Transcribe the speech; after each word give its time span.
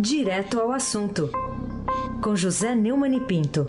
Direto 0.00 0.60
ao 0.60 0.70
assunto, 0.70 1.28
com 2.22 2.36
José 2.36 2.72
Neumann 2.72 3.16
e 3.16 3.20
Pinto. 3.20 3.66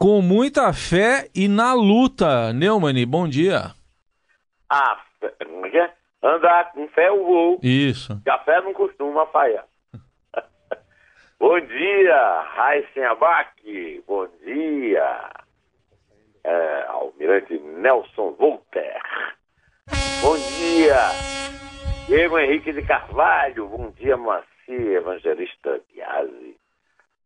Com 0.00 0.22
muita 0.22 0.72
fé 0.72 1.28
e 1.34 1.48
na 1.48 1.74
luta, 1.74 2.50
Neumann, 2.54 3.04
bom 3.06 3.28
dia. 3.28 3.74
Ah, 4.70 4.98
é 5.20 5.78
é? 5.78 5.92
Andar 6.22 6.72
com 6.72 6.88
fé 6.88 7.08
eu 7.08 7.22
vou. 7.22 7.60
Isso. 7.62 8.18
Café 8.24 8.62
não 8.62 8.72
costuma 8.72 9.26
falhar. 9.26 9.66
bom 11.38 11.60
dia, 11.60 12.40
Raíssen 12.54 13.04
Abac. 13.04 14.02
Bom 14.08 14.26
dia, 14.42 15.30
é, 16.42 16.86
Almirante 16.88 17.58
Nelson 17.58 18.30
Volter. 18.38 19.02
Bom 19.90 20.36
dia, 20.58 20.96
Diego 22.06 22.38
Henrique 22.38 22.72
de 22.72 22.82
Carvalho. 22.82 23.68
Bom 23.68 23.90
dia, 23.98 24.16
Moacir 24.16 24.46
Evangelista 24.68 25.80
Biasi. 25.92 26.56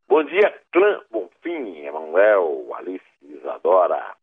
Bom 0.08 0.24
dia, 0.24 0.52
Clã 0.72 1.00
Bonfim, 1.10 1.86
Emanuel, 1.86 2.66
Alice 2.76 3.04
Isadora. 3.22 4.14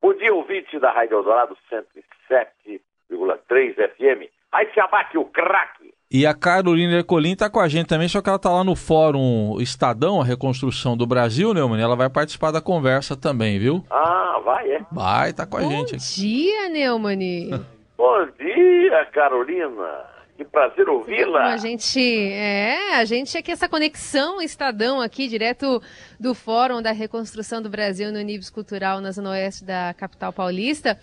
Bom 0.00 0.14
dia, 0.14 0.32
ouvinte 0.34 0.78
da 0.78 0.92
Rádio 0.92 1.18
Eldorado 1.18 1.56
107,3 1.70 3.74
FM. 3.74 4.30
Aí 4.52 4.72
se 4.72 4.80
abate 4.80 5.18
o 5.18 5.24
craque. 5.24 5.92
E 6.10 6.26
a 6.26 6.34
Carolina 6.34 6.98
Ercolim 6.98 7.32
está 7.32 7.50
com 7.50 7.58
a 7.58 7.66
gente 7.66 7.88
também, 7.88 8.06
só 8.06 8.22
que 8.22 8.28
ela 8.28 8.36
está 8.36 8.50
lá 8.50 8.62
no 8.62 8.76
Fórum 8.76 9.56
Estadão, 9.60 10.20
a 10.20 10.24
Reconstrução 10.24 10.96
do 10.96 11.06
Brasil, 11.06 11.52
Neumann. 11.52 11.82
Ela 11.82 11.96
vai 11.96 12.08
participar 12.08 12.52
da 12.52 12.60
conversa 12.60 13.16
também, 13.16 13.58
viu? 13.58 13.84
Ah, 13.90 14.38
vai, 14.44 14.70
é? 14.70 14.80
Vai, 14.92 15.32
tá 15.32 15.44
com 15.44 15.56
a 15.56 15.60
Bom 15.62 15.70
gente. 15.70 15.96
dia, 16.14 16.68
Neumann. 16.68 17.66
Bom 17.96 18.26
dia, 18.38 19.04
Carolina. 19.12 20.14
Que 20.36 20.44
prazer 20.44 20.88
ouvi-la. 20.88 21.52
a 21.52 21.56
gente 21.56 22.00
é, 22.00 22.96
a 22.96 23.04
gente 23.04 23.38
aqui 23.38 23.52
essa 23.52 23.68
conexão 23.68 24.42
Estadão 24.42 25.00
aqui 25.00 25.28
direto 25.28 25.80
do 26.18 26.34
Fórum 26.34 26.82
da 26.82 26.90
Reconstrução 26.90 27.62
do 27.62 27.70
Brasil 27.70 28.10
no 28.10 28.20
Nibs 28.20 28.50
Cultural 28.50 29.00
na 29.00 29.12
zona 29.12 29.30
oeste 29.30 29.64
da 29.64 29.94
capital 29.94 30.32
paulista. 30.32 30.98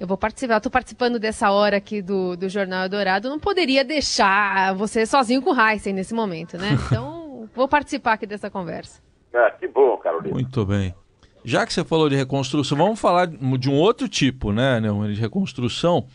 Eu 0.00 0.06
vou 0.06 0.16
participar, 0.16 0.56
estou 0.56 0.72
participando 0.72 1.18
dessa 1.18 1.50
hora 1.50 1.76
aqui 1.76 2.00
do, 2.00 2.34
do 2.34 2.48
Jornal 2.48 2.88
Dourado. 2.88 3.28
Não 3.28 3.38
poderia 3.38 3.84
deixar 3.84 4.74
você 4.74 5.04
sozinho 5.04 5.42
com 5.42 5.50
o 5.50 5.60
Heisen 5.60 5.92
nesse 5.92 6.14
momento, 6.14 6.56
né? 6.56 6.70
Então, 6.90 7.48
vou 7.54 7.68
participar 7.68 8.14
aqui 8.14 8.26
dessa 8.26 8.50
conversa. 8.50 9.02
Ah, 9.34 9.50
que 9.50 9.68
bom, 9.68 9.96
Carolina. 9.98 10.34
Muito 10.34 10.64
bem. 10.64 10.94
Já 11.44 11.66
que 11.66 11.72
você 11.72 11.84
falou 11.84 12.08
de 12.08 12.16
reconstrução, 12.16 12.78
vamos 12.78 13.00
falar 13.00 13.26
de 13.26 13.68
um 13.68 13.74
outro 13.74 14.08
tipo, 14.08 14.52
né, 14.52 14.80
de 14.80 15.20
reconstrução. 15.20 16.06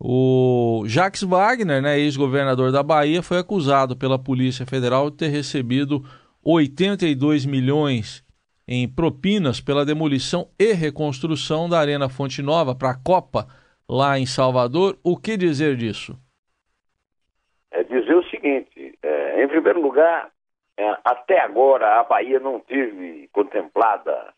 O 0.00 0.84
Jacques 0.86 1.22
Wagner, 1.22 1.80
né, 1.80 1.98
ex-governador 1.98 2.72
da 2.72 2.82
Bahia, 2.82 3.22
foi 3.22 3.38
acusado 3.38 3.96
pela 3.96 4.18
Polícia 4.18 4.66
Federal 4.66 5.10
de 5.10 5.16
ter 5.18 5.28
recebido 5.28 6.02
82 6.42 7.46
milhões 7.46 8.24
em 8.66 8.88
propinas 8.88 9.60
pela 9.60 9.84
demolição 9.84 10.48
e 10.58 10.72
reconstrução 10.72 11.68
da 11.68 11.78
Arena 11.78 12.08
Fonte 12.08 12.42
Nova 12.42 12.74
para 12.74 12.90
a 12.90 12.98
Copa 12.98 13.46
lá 13.88 14.18
em 14.18 14.26
Salvador. 14.26 14.98
O 15.04 15.16
que 15.16 15.36
dizer 15.36 15.76
disso? 15.76 16.18
É 17.70 17.84
dizer 17.84 18.14
o 18.14 18.24
seguinte: 18.24 18.98
é, 19.02 19.44
em 19.44 19.48
primeiro 19.48 19.80
lugar, 19.80 20.30
é, 20.76 20.96
até 21.04 21.40
agora 21.40 22.00
a 22.00 22.04
Bahia 22.04 22.40
não 22.40 22.58
teve 22.58 23.28
contemplada 23.32 24.32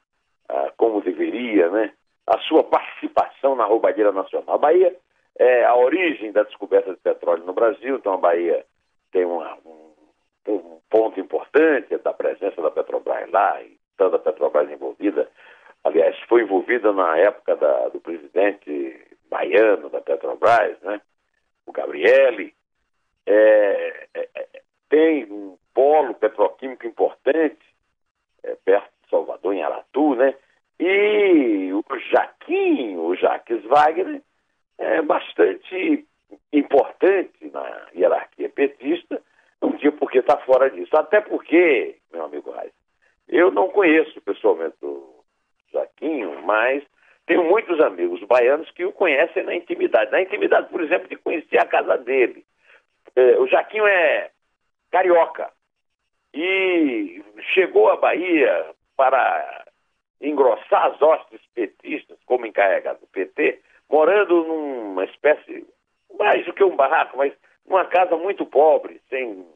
ah, 0.49 0.73
como 0.77 1.01
deveria, 1.01 1.71
né, 1.71 1.93
a 2.27 2.39
sua 2.41 2.65
participação 2.65 3.55
na 3.55 3.65
roubalheira 3.65 4.13
nacional. 4.13 4.55
A 4.55 4.59
Bahia 4.59 4.97
é 5.39 5.65
a 5.65 5.75
origem 5.77 6.33
da 6.33 6.43
descoberta 6.43 6.93
de 6.93 7.01
petróleo 7.01 7.45
no 7.45 7.53
Brasil, 7.53 7.97
então 7.97 8.15
a 8.15 8.19
Bahia 8.19 8.65
tem 9.13 9.25
uma- 9.25 9.59
um, 9.65 9.93
um 10.49 10.81
ponto 10.89 11.19
importante 11.21 11.97
da 11.99 12.13
presença 12.13 12.61
da 12.63 12.71
Petrobras 12.71 13.31
lá, 13.31 13.63
e 13.63 13.77
toda 13.97 14.17
a 14.17 14.21
Petrobras 14.21 14.71
envolvida. 14.71 15.29
Aliás, 15.83 16.19
foi 16.29 16.43
envolvida 16.43 16.93
na 16.93 17.17
época 17.19 17.57
da- 17.57 17.89
do 17.89 18.01
presidente 18.01 19.07
baiano 19.29 19.91
da 19.91 20.01
Petrobras, 20.01 20.81
né, 20.81 21.01
o 21.67 21.73
Gabriele. 21.73 22.55
É, 23.27 24.07
é, 24.15 24.29
é, 24.35 24.63
tem 24.89 25.25
um 25.33 25.57
polo 25.75 26.15
petroquímico 26.15 26.87
importante 26.87 27.59
é, 28.43 28.55
perto 28.65 28.94
Salvador, 29.15 29.55
em 29.55 29.63
Aratu, 29.63 30.17
né? 30.17 30.35
E 30.81 31.71
o 31.73 31.85
Jaquinho, 32.11 33.01
o 33.03 33.15
Jaques 33.15 33.63
Wagner, 33.65 34.21
é 34.79 35.01
bastante 35.03 36.05
importante 36.53 37.51
na 37.53 37.87
hierarquia 37.95 38.49
petista, 38.49 39.23
não 39.63 39.73
tinha 39.77 39.93
por 39.93 40.11
que 40.11 40.19
estar 40.19 40.39
fora 40.39 40.69
disso. 40.69 40.97
Até 40.97 41.21
porque, 41.21 41.97
meu 42.13 42.25
amigo 42.25 42.51
Reis, 42.51 42.73
eu 43.29 43.53
não 43.53 43.69
conheço 43.69 44.21
pessoalmente 44.23 44.77
o 44.83 45.23
Jaquinho, 45.73 46.43
mas 46.45 46.83
tenho 47.27 47.45
muitos 47.45 47.81
amigos 47.81 48.21
baianos 48.25 48.69
que 48.73 48.85
o 48.85 48.93
conhecem 48.93 49.45
na 49.45 49.55
intimidade. 49.55 50.11
Na 50.11 50.21
intimidade, 50.21 50.69
por 50.71 50.83
exemplo, 50.83 51.09
de 51.09 51.17
conhecer 51.17 51.59
a 51.59 51.67
casa 51.67 51.97
dele. 51.99 52.45
É, 53.15 53.39
o 53.39 53.47
Jaquinho 53.47 53.87
é 53.87 54.31
carioca 54.91 55.51
e 56.35 57.23
chegou 57.55 57.89
à 57.89 57.97
Bahia 57.97 58.75
para 58.97 59.65
engrossar 60.21 60.87
as 60.87 61.03
hostes 61.03 61.41
petistas 61.55 62.19
como 62.27 62.47
encarregado 62.47 63.01
do 63.01 63.07
PT, 63.09 63.61
morando 63.91 64.45
numa 64.45 65.05
espécie, 65.05 65.67
mais 66.19 66.45
do 66.45 66.53
que 66.53 66.65
um 66.65 66.77
barraco, 66.77 67.17
mas 67.17 67.33
numa 67.67 67.85
casa 67.85 68.17
muito 68.17 68.47
pobre, 68.47 69.01
sem, 69.09 69.47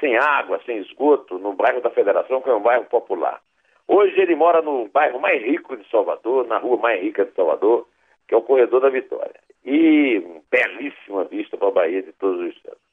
sem 0.00 0.16
água, 0.16 0.60
sem 0.64 0.78
esgoto, 0.78 1.38
no 1.38 1.52
bairro 1.54 1.80
da 1.80 1.90
Federação, 1.90 2.40
que 2.40 2.50
é 2.50 2.54
um 2.54 2.62
bairro 2.62 2.84
popular. 2.86 3.40
Hoje 3.88 4.18
ele 4.20 4.34
mora 4.34 4.62
no 4.62 4.88
bairro 4.88 5.20
mais 5.20 5.42
rico 5.42 5.76
de 5.76 5.88
Salvador, 5.90 6.46
na 6.46 6.58
rua 6.58 6.76
mais 6.76 7.00
rica 7.00 7.24
de 7.24 7.32
Salvador, 7.34 7.86
que 8.26 8.34
é 8.34 8.36
o 8.36 8.42
Corredor 8.42 8.80
da 8.80 8.88
Vitória. 8.88 9.40
E 9.64 10.22
belíssima 10.50 11.24
vista 11.24 11.56
para 11.56 11.68
a 11.68 11.72
Bahia 11.72 12.02
de 12.02 12.12
todos 12.12 12.40
os 12.40 12.62
santos. 12.62 12.86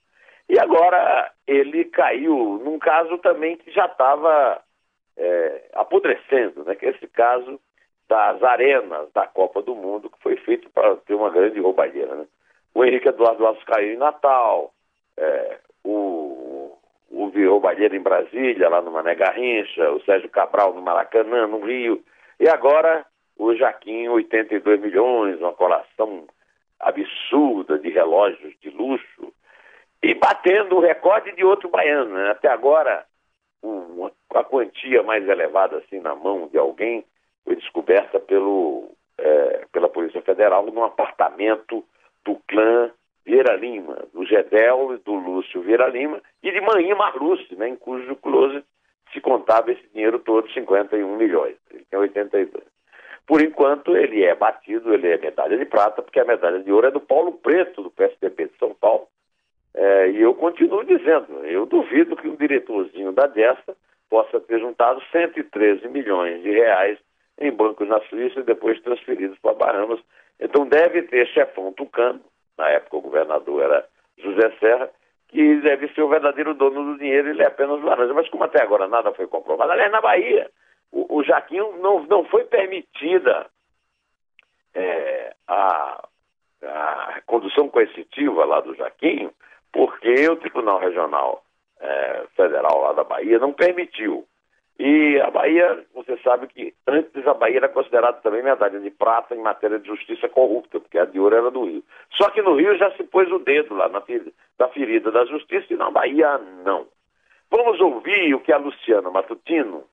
E 0.49 0.59
agora 0.59 1.31
ele 1.47 1.85
caiu 1.85 2.61
num 2.63 2.77
caso 2.77 3.17
também 3.19 3.57
que 3.57 3.71
já 3.71 3.85
estava 3.85 4.61
é, 5.17 5.69
apodrecendo, 5.73 6.63
né? 6.63 6.75
que 6.75 6.85
é 6.85 6.89
esse 6.89 7.07
caso 7.07 7.59
das 8.07 8.43
arenas 8.43 9.11
da 9.13 9.25
Copa 9.25 9.61
do 9.61 9.75
Mundo, 9.75 10.09
que 10.09 10.21
foi 10.21 10.35
feito 10.37 10.69
para 10.69 10.95
ter 10.97 11.15
uma 11.15 11.29
grande 11.29 11.59
roubalheira. 11.59 12.15
Né? 12.15 12.25
O 12.73 12.83
Henrique 12.83 13.07
Eduardo 13.07 13.45
Alves 13.45 13.63
caiu 13.63 13.93
em 13.93 13.97
Natal, 13.97 14.73
é, 15.17 15.59
o, 15.83 16.77
o 17.09 17.31
roubalheira 17.49 17.95
em 17.95 18.01
Brasília, 18.01 18.69
lá 18.69 18.81
no 18.81 18.91
Mané 18.91 19.15
Garrincha, 19.15 19.91
o 19.91 20.01
Sérgio 20.01 20.29
Cabral 20.29 20.73
no 20.73 20.81
Maracanã, 20.81 21.47
no 21.47 21.65
Rio, 21.65 22.03
e 22.39 22.47
agora 22.47 23.05
o 23.37 23.55
Jaquim, 23.55 24.07
82 24.07 24.79
milhões, 24.79 25.39
uma 25.39 25.53
colação 25.53 26.27
absurda 26.79 27.79
de 27.79 27.89
relógios 27.89 28.53
de 28.59 28.69
luxo, 28.69 29.33
e 30.01 30.13
batendo 30.13 30.75
o 30.75 30.81
recorde 30.81 31.31
de 31.33 31.45
outro 31.45 31.69
baiano. 31.69 32.13
Né? 32.13 32.31
Até 32.31 32.49
agora, 32.49 33.05
uma, 33.63 34.11
a 34.33 34.43
quantia 34.43 35.01
mais 35.03 35.27
elevada 35.27 35.77
assim 35.77 35.99
na 35.99 36.13
mão 36.13 36.47
de 36.47 36.57
alguém 36.57 37.05
foi 37.43 37.55
descoberta 37.55 38.19
pelo, 38.19 38.91
é, 39.17 39.65
pela 39.71 39.89
Polícia 39.89 40.21
Federal 40.21 40.65
num 40.65 40.83
apartamento 40.83 41.83
do 42.25 42.35
clã 42.47 42.91
Vieira 43.25 43.55
Lima, 43.55 44.05
do 44.13 44.25
Gedel 44.25 44.95
e 44.95 44.97
do 44.97 45.13
Lúcio 45.13 45.61
Vieira 45.61 45.87
Lima, 45.87 46.21
e 46.41 46.51
de 46.51 46.59
Manhã 46.61 46.95
Marluce, 46.95 47.55
né, 47.55 47.69
em 47.69 47.75
cujo 47.75 48.15
closet 48.17 48.65
se 49.13 49.21
contava 49.21 49.71
esse 49.71 49.87
dinheiro 49.93 50.19
todo, 50.19 50.51
51 50.51 51.15
milhões. 51.15 51.55
Ele 51.71 51.85
tem 51.89 51.99
82. 51.99 52.63
Por 53.25 53.41
enquanto, 53.41 53.95
ele 53.95 54.23
é 54.23 54.35
batido, 54.35 54.93
ele 54.93 55.07
é 55.07 55.17
medalha 55.17 55.57
de 55.57 55.65
prata, 55.65 56.01
porque 56.01 56.19
a 56.19 56.25
medalha 56.25 56.59
de 56.59 56.71
ouro 56.71 56.87
é 56.87 56.91
do 56.91 56.99
Paulo 56.99 57.33
Preto, 57.33 57.83
do 57.83 57.91
PSDB 57.91 58.47
de 58.47 58.57
São 58.57 58.73
Paulo. 58.73 59.07
É, 59.75 60.09
e 60.11 60.21
eu 60.21 60.33
continuo 60.35 60.83
dizendo, 60.83 61.45
eu 61.45 61.65
duvido 61.65 62.15
que 62.15 62.27
um 62.27 62.35
diretorzinho 62.35 63.11
da 63.11 63.25
desta 63.25 63.75
possa 64.09 64.39
ter 64.39 64.59
juntado 64.59 65.01
113 65.11 65.87
milhões 65.87 66.43
de 66.43 66.51
reais 66.51 66.99
em 67.39 67.51
bancos 67.51 67.87
na 67.87 67.99
Suíça 68.01 68.39
e 68.39 68.43
depois 68.43 68.79
transferidos 68.81 69.39
para 69.39 69.55
Bahamas. 69.55 69.99
Então 70.39 70.67
deve 70.67 71.01
ter 71.03 71.27
chefão 71.27 71.73
tucano, 71.73 72.21
na 72.57 72.69
época 72.69 72.97
o 72.97 73.01
governador 73.01 73.63
era 73.63 73.87
José 74.17 74.51
Serra, 74.59 74.89
que 75.29 75.55
deve 75.61 75.87
ser 75.89 76.03
o 76.03 76.09
verdadeiro 76.09 76.53
dono 76.53 76.93
do 76.93 76.99
dinheiro, 76.99 77.29
ele 77.29 77.41
é 77.41 77.47
apenas 77.47 77.81
laranja. 77.81 78.13
Mas 78.13 78.29
como 78.29 78.43
até 78.43 78.61
agora 78.61 78.87
nada 78.87 79.11
foi 79.13 79.25
comprovado, 79.25 79.71
aliás, 79.71 79.91
na 79.91 79.99
Bahia, 79.99 80.49
o, 80.91 81.17
o 81.17 81.23
Jaquinho 81.23 81.77
não, 81.81 82.03
não 82.03 82.23
foi 82.25 82.43
permitida 82.43 83.47
é, 84.75 85.33
a, 85.47 86.07
a 86.61 87.21
condução 87.25 87.67
coercitiva 87.67 88.45
lá 88.45 88.61
do 88.61 88.75
Jaquinho, 88.75 89.33
porque 89.73 90.29
o 90.29 90.35
Tribunal 90.37 90.79
Regional 90.79 91.43
é, 91.81 92.23
Federal 92.35 92.81
lá 92.81 92.93
da 92.93 93.03
Bahia 93.03 93.39
não 93.39 93.51
permitiu. 93.51 94.25
E 94.79 95.19
a 95.19 95.29
Bahia, 95.29 95.85
você 95.93 96.17
sabe 96.23 96.47
que 96.47 96.73
antes 96.87 97.27
a 97.27 97.33
Bahia 97.33 97.57
era 97.57 97.69
considerada 97.69 98.17
também 98.21 98.41
medalha 98.41 98.79
de 98.79 98.89
prata 98.89 99.35
em 99.35 99.41
matéria 99.41 99.79
de 99.79 99.87
justiça 99.87 100.27
corrupta, 100.29 100.79
porque 100.79 100.97
a 100.97 101.05
de 101.05 101.19
ouro 101.19 101.35
era 101.35 101.51
do 101.51 101.65
Rio. 101.65 101.83
Só 102.17 102.29
que 102.29 102.41
no 102.41 102.55
Rio 102.55 102.77
já 102.77 102.91
se 102.91 103.03
pôs 103.03 103.31
o 103.31 103.39
dedo 103.39 103.75
lá 103.75 103.89
na 103.89 104.01
da 104.57 104.67
ferida 104.69 105.11
da 105.11 105.25
justiça 105.25 105.67
e 105.69 105.75
na 105.75 105.91
Bahia 105.91 106.39
não. 106.63 106.87
Vamos 107.51 107.79
ouvir 107.79 108.33
o 108.33 108.39
que 108.39 108.51
a 108.51 108.57
Luciana 108.57 109.11
Matutino, 109.11 109.83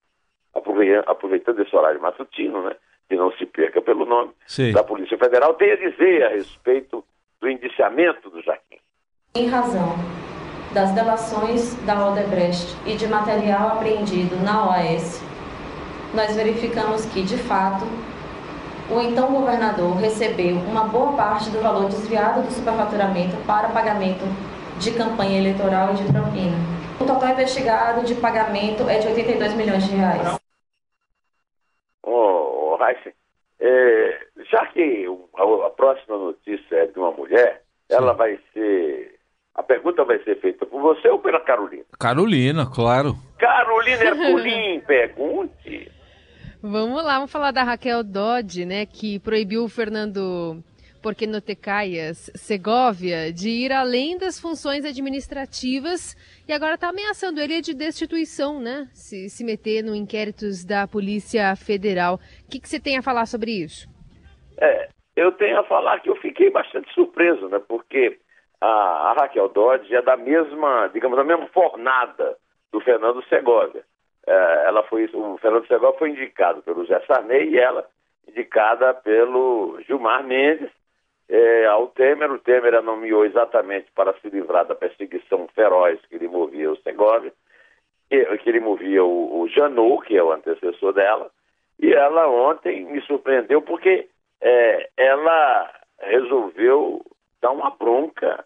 aproveitando 0.54 1.60
esse 1.60 1.76
horário 1.76 2.00
matutino, 2.00 2.62
né, 2.62 2.74
que 3.08 3.16
não 3.16 3.30
se 3.32 3.44
perca 3.44 3.82
pelo 3.82 4.06
nome, 4.06 4.32
Sim. 4.46 4.72
da 4.72 4.82
Polícia 4.82 5.18
Federal, 5.18 5.54
tem 5.54 5.72
a 5.72 5.76
dizer 5.76 6.24
a 6.24 6.28
respeito 6.30 7.04
do 7.38 7.50
indiciamento 7.50 8.30
do 8.30 8.40
Jaquim. 8.42 8.78
Em 9.32 9.46
razão 9.46 9.94
das 10.74 10.90
delações 10.90 11.74
da 11.86 12.08
Odebrecht 12.08 12.76
e 12.84 12.96
de 12.96 13.06
material 13.06 13.68
apreendido 13.68 14.34
na 14.42 14.66
OAS, 14.66 15.22
nós 16.12 16.34
verificamos 16.34 17.06
que, 17.06 17.22
de 17.22 17.38
fato, 17.38 17.84
o 18.90 19.00
então 19.00 19.32
governador 19.32 19.96
recebeu 19.98 20.56
uma 20.56 20.82
boa 20.82 21.12
parte 21.12 21.48
do 21.50 21.62
valor 21.62 21.88
desviado 21.88 22.42
do 22.42 22.52
superfaturamento 22.52 23.36
para 23.46 23.68
pagamento 23.68 24.24
de 24.80 24.90
campanha 24.90 25.38
eleitoral 25.38 25.92
e 25.92 25.98
de 25.98 26.12
propina. 26.12 26.56
O 27.00 27.06
total 27.06 27.28
investigado 27.28 28.04
de 28.04 28.16
pagamento 28.16 28.88
é 28.88 28.98
de 28.98 29.06
82 29.06 29.54
milhões 29.54 29.84
de 29.84 29.94
reais. 29.94 30.40
Ô, 32.02 32.72
oh, 32.72 32.76
Raíssa, 32.80 33.12
é, 33.60 34.26
já 34.50 34.66
que 34.66 35.06
a, 35.36 35.66
a, 35.66 35.70
próxima 35.70 36.18
notícia 36.18 36.74
é 36.74 36.86
de 36.86 36.98
uma 36.98 37.12
mulher, 37.12 37.62
Sim. 37.88 37.96
ela 37.96 38.12
vai 38.12 38.36
ser 38.52 39.09
a 39.54 39.62
pergunta 39.62 40.04
vai 40.04 40.18
ser 40.22 40.40
feita 40.40 40.64
por 40.66 40.80
você 40.80 41.08
ou 41.08 41.18
pela 41.18 41.40
Carolina? 41.40 41.84
Carolina, 41.98 42.66
claro. 42.66 43.14
Carolina 43.38 44.04
Herculin, 44.04 44.80
pergunte. 44.86 45.90
Vamos 46.62 47.02
lá, 47.02 47.14
vamos 47.14 47.32
falar 47.32 47.52
da 47.52 47.62
Raquel 47.62 48.04
Dodge, 48.04 48.66
né, 48.66 48.84
que 48.84 49.18
proibiu 49.18 49.64
o 49.64 49.68
Fernando 49.68 50.62
Porquenotecaias 51.02 52.30
Segovia 52.34 53.32
de 53.32 53.48
ir 53.48 53.72
além 53.72 54.18
das 54.18 54.38
funções 54.38 54.84
administrativas 54.84 56.14
e 56.46 56.52
agora 56.52 56.74
está 56.74 56.90
ameaçando 56.90 57.40
ele 57.40 57.60
de 57.60 57.74
destituição, 57.74 58.60
né? 58.60 58.88
Se, 58.92 59.28
se 59.30 59.42
meter 59.42 59.82
no 59.82 59.94
inquéritos 59.94 60.64
da 60.64 60.86
Polícia 60.86 61.56
Federal. 61.56 62.20
O 62.46 62.50
que, 62.50 62.60
que 62.60 62.68
você 62.68 62.78
tem 62.78 62.98
a 62.98 63.02
falar 63.02 63.26
sobre 63.26 63.50
isso? 63.50 63.88
É, 64.58 64.88
eu 65.16 65.32
tenho 65.32 65.58
a 65.58 65.64
falar 65.64 66.00
que 66.00 66.10
eu 66.10 66.16
fiquei 66.16 66.50
bastante 66.50 66.92
surpreso, 66.92 67.48
né? 67.48 67.58
Porque 67.66 68.18
a, 68.60 69.10
a 69.10 69.12
Raquel 69.14 69.48
Dodge 69.48 69.94
é 69.94 70.02
da 70.02 70.16
mesma, 70.16 70.88
digamos, 70.92 71.16
da 71.16 71.24
mesma 71.24 71.46
fornada 71.48 72.36
do 72.70 72.80
Fernando 72.80 73.22
Segovia. 73.24 73.82
É, 74.26 74.64
ela 74.66 74.82
foi, 74.84 75.08
o 75.12 75.38
Fernando 75.38 75.66
Segovia 75.66 75.98
foi 75.98 76.10
indicado 76.10 76.62
pelo 76.62 76.84
Zé 76.86 77.00
Sarney 77.06 77.50
e 77.50 77.58
ela 77.58 77.86
indicada 78.28 78.94
pelo 78.94 79.80
Gilmar 79.86 80.22
Mendes 80.24 80.70
é, 81.28 81.66
ao 81.66 81.88
Temer. 81.88 82.30
O 82.30 82.38
Temer 82.38 82.74
a 82.74 82.82
nomeou 82.82 83.24
exatamente 83.24 83.90
para 83.94 84.12
se 84.20 84.28
livrar 84.28 84.66
da 84.66 84.74
perseguição 84.74 85.48
feroz 85.54 85.98
que 86.06 86.18
lhe 86.18 86.28
movia 86.28 86.70
o 86.70 86.76
Segovia, 86.82 87.32
que, 88.08 88.24
que 88.38 88.52
lhe 88.52 88.60
movia 88.60 89.02
o, 89.02 89.40
o 89.40 89.48
Janot, 89.48 90.06
que 90.06 90.16
é 90.16 90.22
o 90.22 90.32
antecessor 90.32 90.92
dela. 90.92 91.30
E 91.78 91.92
ela 91.92 92.28
ontem 92.28 92.84
me 92.84 93.00
surpreendeu 93.02 93.62
porque 93.62 94.08
é, 94.40 94.90
ela 94.96 95.72
resolveu 95.98 97.02
dar 97.40 97.52
uma 97.52 97.70
bronca 97.70 98.44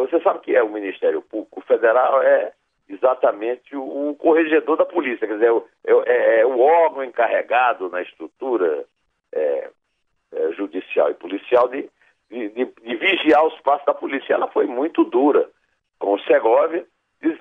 você 0.00 0.20
sabe 0.20 0.40
que 0.40 0.56
é 0.56 0.62
o 0.62 0.70
Ministério 0.70 1.20
Público 1.22 1.60
Federal 1.62 2.22
é 2.22 2.52
exatamente 2.88 3.76
o, 3.76 4.14
corregedor 4.18 4.76
da 4.76 4.84
polícia, 4.84 5.26
quer 5.26 5.34
dizer, 5.34 5.52
é, 5.84 5.92
é, 5.92 6.40
é 6.40 6.46
o 6.46 6.60
órgão 6.60 7.04
encarregado 7.04 7.88
na 7.88 8.00
estrutura 8.02 8.84
é, 9.32 9.70
é, 10.32 10.52
judicial 10.52 11.10
e 11.10 11.14
policial 11.14 11.68
de, 11.68 11.88
de, 12.30 12.48
de, 12.50 12.64
de, 12.64 12.96
vigiar 12.96 13.44
os 13.44 13.58
passos 13.60 13.84
da 13.86 13.94
polícia. 13.94 14.34
Ela 14.34 14.48
foi 14.48 14.66
muito 14.66 15.04
dura 15.04 15.48
com 15.98 16.14
o 16.14 16.20
Segovia, 16.20 16.86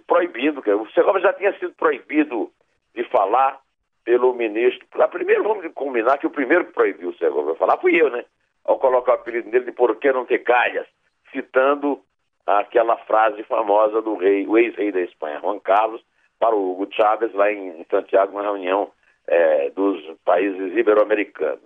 proibindo, 0.08 0.62
que 0.62 0.72
o 0.72 0.90
Segovia 0.92 1.22
já 1.22 1.34
tinha 1.34 1.58
sido 1.60 1.74
proibido 1.74 2.52
de 2.94 3.04
falar 3.06 3.60
pelo 4.04 4.34
ministro. 4.34 4.88
Primeiro 5.12 5.44
vamos 5.44 5.72
combinar 5.74 6.18
que 6.18 6.28
o 6.28 6.32
primeiro 6.32 6.66
que 6.66 6.74
proibiu 6.74 7.10
o 7.10 7.18
Segovia 7.18 7.56
falar 7.56 7.78
fui 7.78 8.00
eu, 8.00 8.10
né? 8.10 8.26
Ao 8.64 8.80
colocar 8.80 9.12
o 9.12 9.16
apelido 9.16 9.50
dele 9.52 9.66
de 9.66 9.72
por 9.72 9.96
que 9.98 10.12
não 10.12 10.26
ter 10.26 10.40
calhas, 10.40 10.88
citando 11.32 12.02
aquela 12.46 12.98
frase 12.98 13.44
famosa 13.44 14.02
do 14.02 14.16
rei, 14.16 14.46
o 14.48 14.58
ex-rei 14.58 14.92
da 14.92 15.02
Espanha, 15.02 15.40
Juan 15.40 15.60
Carlos, 15.60 16.02
para 16.40 16.56
o 16.56 16.72
Hugo 16.72 16.88
Chávez 16.94 17.34
lá 17.34 17.52
em 17.52 17.86
Santiago, 17.90 18.38
na 18.38 18.44
reunião 18.44 18.92
é, 19.28 19.70
dos 19.72 20.02
países 20.24 20.76
ibero-americanos. 20.78 21.64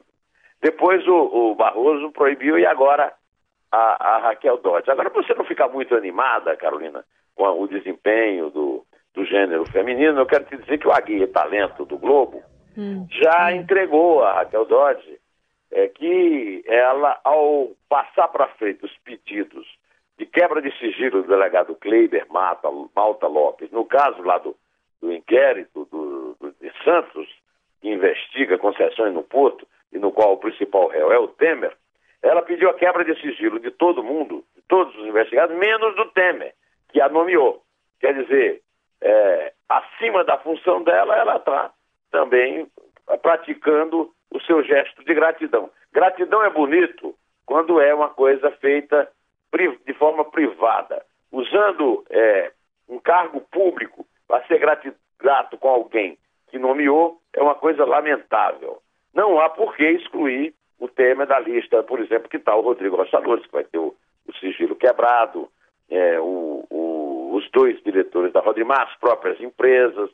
Depois 0.61 1.05
o, 1.07 1.51
o, 1.51 1.55
Barroso 1.55 2.11
proibiu 2.11 2.57
e 2.57 2.65
agora 2.65 3.13
a, 3.71 4.15
a 4.15 4.17
Raquel 4.19 4.57
Dodge. 4.57 4.89
Agora, 4.91 5.09
para 5.09 5.21
você 5.23 5.33
não 5.33 5.45
ficar 5.45 5.69
muito 5.69 5.95
animada, 5.95 6.55
Carolina, 6.55 7.03
com 7.35 7.61
o 7.61 7.67
desempenho 7.67 8.49
do, 8.49 8.85
do 9.13 9.25
gênero 9.25 9.65
feminino, 9.71 10.19
eu 10.19 10.25
quero 10.25 10.45
te 10.45 10.57
dizer 10.57 10.77
que 10.77 10.87
o 10.87 10.91
Aguia 10.91 11.27
Talento 11.27 11.85
do 11.85 11.97
Globo 11.97 12.41
hum. 12.77 13.07
já 13.09 13.51
entregou 13.53 14.23
a 14.23 14.33
Raquel 14.33 14.65
Dodge 14.65 15.19
é, 15.71 15.87
que 15.87 16.63
ela, 16.67 17.19
ao 17.23 17.69
passar 17.87 18.27
para 18.27 18.47
frente 18.49 18.85
os 18.85 18.97
pedidos 18.99 19.67
quebra 20.29 20.61
de 20.61 20.71
sigilo 20.77 21.21
do 21.21 21.27
delegado 21.27 21.75
Kleiber 21.75 22.25
Mata, 22.29 22.69
Malta 22.95 23.27
Lopes, 23.27 23.71
no 23.71 23.85
caso 23.85 24.21
lá 24.21 24.37
do, 24.37 24.55
do 25.01 25.11
inquérito 25.11 25.85
do, 25.91 26.35
do, 26.39 26.51
de 26.59 26.71
Santos, 26.83 27.27
que 27.81 27.89
investiga 27.89 28.57
concessões 28.57 29.13
no 29.13 29.23
Porto, 29.23 29.67
e 29.91 29.97
no 29.97 30.11
qual 30.11 30.33
o 30.33 30.37
principal 30.37 30.87
réu 30.87 31.11
é 31.11 31.17
o 31.17 31.27
Temer, 31.27 31.75
ela 32.21 32.41
pediu 32.41 32.69
a 32.69 32.73
quebra 32.73 33.03
de 33.03 33.19
sigilo 33.21 33.59
de 33.59 33.71
todo 33.71 34.03
mundo, 34.03 34.43
de 34.55 34.61
todos 34.67 34.95
os 34.95 35.05
investigados, 35.05 35.55
menos 35.57 35.95
do 35.95 36.05
Temer, 36.11 36.53
que 36.89 37.01
a 37.01 37.09
nomeou. 37.09 37.63
Quer 37.99 38.13
dizer, 38.13 38.61
é, 39.01 39.53
acima 39.67 40.23
da 40.23 40.37
função 40.37 40.83
dela, 40.83 41.15
ela 41.15 41.37
está 41.37 41.71
também 42.11 42.67
praticando 43.21 44.11
o 44.31 44.39
seu 44.41 44.63
gesto 44.63 45.03
de 45.03 45.13
gratidão. 45.13 45.69
Gratidão 45.91 46.43
é 46.43 46.49
bonito 46.49 47.15
quando 47.45 47.81
é 47.81 47.93
uma 47.93 48.09
coisa 48.09 48.51
feita 48.51 49.09
de 49.85 49.93
forma 49.93 50.25
privada, 50.25 51.03
usando 51.31 52.05
é, 52.09 52.51
um 52.87 52.99
cargo 52.99 53.41
público 53.51 54.05
para 54.27 54.45
ser 54.45 54.59
grato 55.19 55.57
com 55.57 55.69
alguém 55.69 56.17
que 56.49 56.57
nomeou, 56.57 57.19
é 57.33 57.41
uma 57.41 57.55
coisa 57.55 57.85
lamentável. 57.85 58.81
Não 59.13 59.39
há 59.39 59.49
por 59.49 59.75
que 59.75 59.83
excluir 59.83 60.53
o 60.79 60.87
Temer 60.87 61.27
da 61.27 61.39
lista, 61.39 61.83
por 61.83 61.99
exemplo, 61.99 62.29
que 62.29 62.37
está 62.37 62.55
o 62.55 62.61
Rodrigo 62.61 62.95
Rocha 62.95 63.21
que 63.21 63.51
vai 63.51 63.63
ter 63.63 63.77
o, 63.77 63.95
o 64.27 64.33
sigilo 64.39 64.75
quebrado, 64.75 65.49
é, 65.89 66.19
o, 66.19 66.65
o, 66.69 67.35
os 67.35 67.49
dois 67.51 67.81
diretores 67.83 68.31
da 68.31 68.39
Rodrimar, 68.39 68.81
as 68.81 68.95
próprias 68.97 69.39
empresas, 69.41 70.09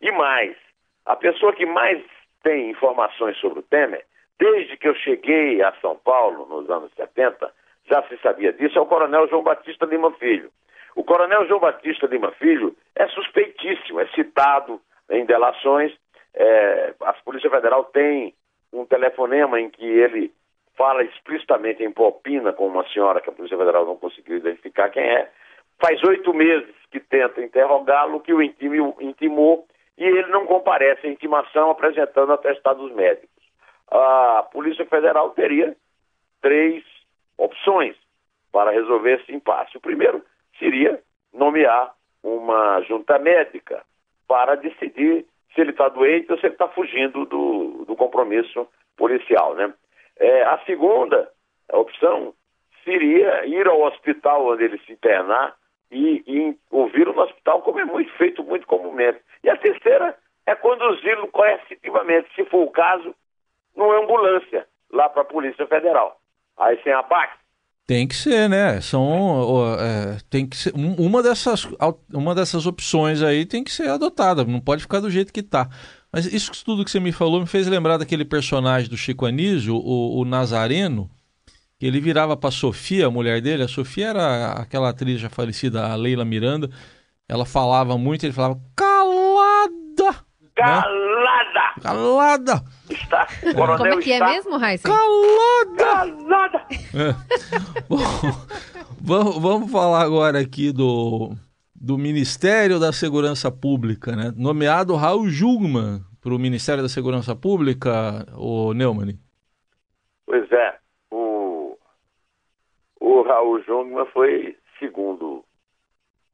e 0.00 0.10
mais. 0.12 0.56
A 1.04 1.16
pessoa 1.16 1.52
que 1.52 1.66
mais 1.66 2.02
tem 2.42 2.70
informações 2.70 3.36
sobre 3.38 3.60
o 3.60 3.62
Temer, 3.62 4.04
desde 4.38 4.76
que 4.76 4.88
eu 4.88 4.94
cheguei 4.94 5.62
a 5.62 5.72
São 5.80 5.96
Paulo, 5.96 6.46
nos 6.46 6.68
anos 6.70 6.92
70, 6.94 7.50
já 7.86 8.02
se 8.04 8.16
sabia 8.18 8.52
disso, 8.52 8.78
é 8.78 8.80
o 8.80 8.86
coronel 8.86 9.28
João 9.28 9.42
Batista 9.42 9.86
Lima 9.86 10.10
Filho. 10.12 10.50
O 10.96 11.04
coronel 11.04 11.46
João 11.46 11.60
Batista 11.60 12.06
Lima 12.06 12.30
Filho 12.32 12.74
é 12.94 13.06
suspeitíssimo, 13.08 14.00
é 14.00 14.06
citado 14.08 14.80
em 15.10 15.24
delações. 15.24 15.92
É, 16.34 16.94
a 17.00 17.12
Polícia 17.24 17.50
Federal 17.50 17.84
tem 17.84 18.34
um 18.72 18.84
telefonema 18.86 19.60
em 19.60 19.70
que 19.70 19.84
ele 19.84 20.32
fala 20.76 21.02
explicitamente 21.04 21.82
em 21.82 21.90
propina 21.90 22.52
com 22.52 22.66
uma 22.66 22.86
senhora 22.88 23.20
que 23.20 23.28
a 23.28 23.32
Polícia 23.32 23.56
Federal 23.56 23.86
não 23.86 23.96
conseguiu 23.96 24.36
identificar 24.36 24.88
quem 24.90 25.04
é. 25.04 25.30
Faz 25.80 26.02
oito 26.04 26.32
meses 26.32 26.74
que 26.90 27.00
tenta 27.00 27.42
interrogá-lo, 27.42 28.20
que 28.20 28.32
o 28.32 28.42
intimou, 28.42 29.66
e 29.98 30.04
ele 30.04 30.28
não 30.28 30.46
comparece 30.46 31.06
à 31.06 31.10
intimação 31.10 31.70
apresentando 31.70 32.32
atestados 32.32 32.92
médicos. 32.92 33.30
A 33.88 34.48
Polícia 34.52 34.84
Federal 34.86 35.30
teria 35.30 35.76
três 36.40 36.84
opções 37.38 37.96
para 38.52 38.70
resolver 38.70 39.20
esse 39.20 39.32
impasse. 39.32 39.76
O 39.76 39.80
primeiro 39.80 40.24
seria 40.58 41.00
nomear 41.32 41.92
uma 42.22 42.80
junta 42.82 43.18
médica 43.18 43.82
para 44.26 44.54
decidir 44.54 45.26
se 45.54 45.60
ele 45.60 45.70
está 45.70 45.88
doente 45.88 46.30
ou 46.32 46.38
se 46.38 46.46
ele 46.46 46.54
está 46.54 46.68
fugindo 46.68 47.24
do, 47.26 47.84
do 47.84 47.96
compromisso 47.96 48.66
policial. 48.96 49.54
Né? 49.54 49.72
É, 50.18 50.42
a 50.44 50.58
segunda 50.64 51.30
opção 51.72 52.34
seria 52.84 53.46
ir 53.46 53.66
ao 53.66 53.82
hospital 53.82 54.46
onde 54.46 54.64
ele 54.64 54.78
se 54.78 54.92
internar 54.92 55.54
e, 55.90 56.56
ouvir 56.70 57.06
no 57.06 57.20
hospital, 57.20 57.62
como 57.62 57.78
é 57.78 57.84
muito 57.84 58.12
feito 58.14 58.42
muito 58.42 58.66
comumente. 58.66 59.20
E 59.42 59.50
a 59.50 59.56
terceira 59.56 60.16
é 60.46 60.54
conduzi-lo 60.54 61.28
coercitivamente, 61.28 62.34
se 62.34 62.44
for 62.46 62.64
o 62.64 62.70
caso, 62.70 63.14
numa 63.76 63.98
ambulância, 63.98 64.66
lá 64.90 65.08
para 65.08 65.22
a 65.22 65.26
Polícia 65.26 65.66
Federal. 65.66 66.18
Aí 66.58 66.80
sem 66.82 66.92
abaque, 66.92 67.34
Tem 67.86 68.06
que 68.06 68.14
ser, 68.14 68.48
né? 68.48 68.80
São, 68.80 69.76
é, 69.78 70.18
tem 70.30 70.46
que 70.46 70.56
ser 70.56 70.72
uma 70.74 71.22
dessas, 71.22 71.68
uma 72.12 72.34
dessas 72.34 72.66
opções 72.66 73.22
aí 73.22 73.44
tem 73.44 73.62
que 73.64 73.72
ser 73.72 73.88
adotada. 73.88 74.44
Não 74.44 74.60
pode 74.60 74.82
ficar 74.82 75.00
do 75.00 75.10
jeito 75.10 75.32
que 75.32 75.40
está. 75.40 75.68
Mas 76.12 76.26
isso 76.32 76.52
tudo 76.64 76.84
que 76.84 76.90
você 76.90 77.00
me 77.00 77.10
falou 77.12 77.40
me 77.40 77.46
fez 77.46 77.66
lembrar 77.66 77.96
daquele 77.96 78.24
personagem 78.24 78.88
do 78.88 78.96
Chico 78.96 79.26
Anísio, 79.26 79.74
o, 79.74 80.20
o 80.20 80.24
Nazareno, 80.24 81.10
que 81.78 81.86
ele 81.86 82.00
virava 82.00 82.36
para 82.36 82.52
Sofia, 82.52 83.08
a 83.08 83.10
mulher 83.10 83.40
dele. 83.40 83.64
A 83.64 83.68
Sofia 83.68 84.08
era 84.08 84.52
aquela 84.52 84.90
atriz 84.90 85.20
já 85.20 85.28
falecida, 85.28 85.86
a 85.86 85.96
Leila 85.96 86.24
Miranda. 86.24 86.70
Ela 87.28 87.44
falava 87.44 87.98
muito, 87.98 88.24
ele 88.24 88.32
falava 88.32 88.60
calada. 88.76 90.24
Calada! 90.54 90.88
Né? 90.88 91.23
Calada! 91.82 92.62
Está, 92.90 93.26
Coronel 93.54 93.78
Como 93.78 94.00
é 94.00 94.02
que 94.02 94.12
é 94.12 94.14
está... 94.14 94.30
é 94.30 94.32
mesmo, 94.34 94.56
Raíssa? 94.56 94.88
Calada! 94.88 95.76
Calada! 95.76 96.66
É. 96.70 97.12
Bom, 97.88 97.98
vamos, 99.02 99.38
vamos 99.42 99.72
falar 99.72 100.02
agora 100.02 100.38
aqui 100.38 100.72
do, 100.72 101.34
do 101.74 101.98
Ministério 101.98 102.78
da 102.78 102.92
Segurança 102.92 103.50
Pública, 103.50 104.16
né? 104.16 104.32
Nomeado 104.36 104.94
Raul 104.94 105.28
Jungmann 105.28 106.02
para 106.22 106.34
o 106.34 106.38
Ministério 106.38 106.82
da 106.82 106.88
Segurança 106.88 107.36
Pública, 107.36 108.24
o 108.36 108.72
Neumann. 108.72 109.18
Pois 110.24 110.50
é, 110.50 110.78
o, 111.10 111.76
o 112.98 113.22
Raul 113.22 113.62
Jungmann 113.62 114.06
foi, 114.06 114.56
segundo 114.78 115.44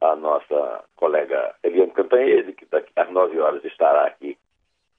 a 0.01 0.15
nossa 0.15 0.85
colega 0.95 1.55
Eliane 1.63 1.91
Cantanhede, 1.93 2.53
que 2.53 2.67
daqui 2.67 2.93
às 2.95 3.11
nove 3.11 3.39
horas 3.39 3.65
estará 3.65 4.07
aqui 4.07 4.39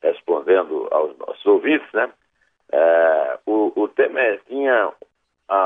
respondendo 0.01 0.87
aos 0.91 1.17
nossos 1.17 1.45
ouvintes, 1.45 1.87
né? 1.93 2.11
É, 2.71 3.39
o, 3.45 3.71
o 3.75 3.87
Temer 3.89 4.41
tinha 4.47 4.93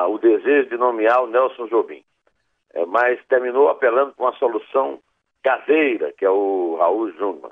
o 0.09 0.17
desejo 0.17 0.69
de 0.69 0.77
nomear 0.77 1.23
o 1.23 1.27
Nelson 1.27 1.67
Jobim, 1.67 2.03
é, 2.73 2.85
mas 2.85 3.23
terminou 3.27 3.69
apelando 3.69 4.13
com 4.15 4.27
a 4.27 4.33
solução 4.33 4.99
caseira, 5.43 6.11
que 6.13 6.25
é 6.25 6.29
o 6.29 6.77
Raul 6.79 7.11
Jungmann. 7.11 7.51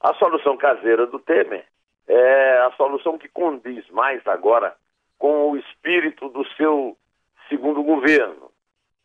A 0.00 0.12
solução 0.14 0.56
caseira 0.56 1.06
do 1.06 1.20
Temer 1.20 1.64
é 2.08 2.58
a 2.58 2.72
solução 2.72 3.16
que 3.16 3.28
condiz 3.28 3.88
mais 3.90 4.26
agora 4.26 4.74
com 5.18 5.52
o 5.52 5.56
espírito 5.56 6.28
do 6.28 6.44
seu 6.56 6.96
segundo 7.48 7.82
governo. 7.82 8.50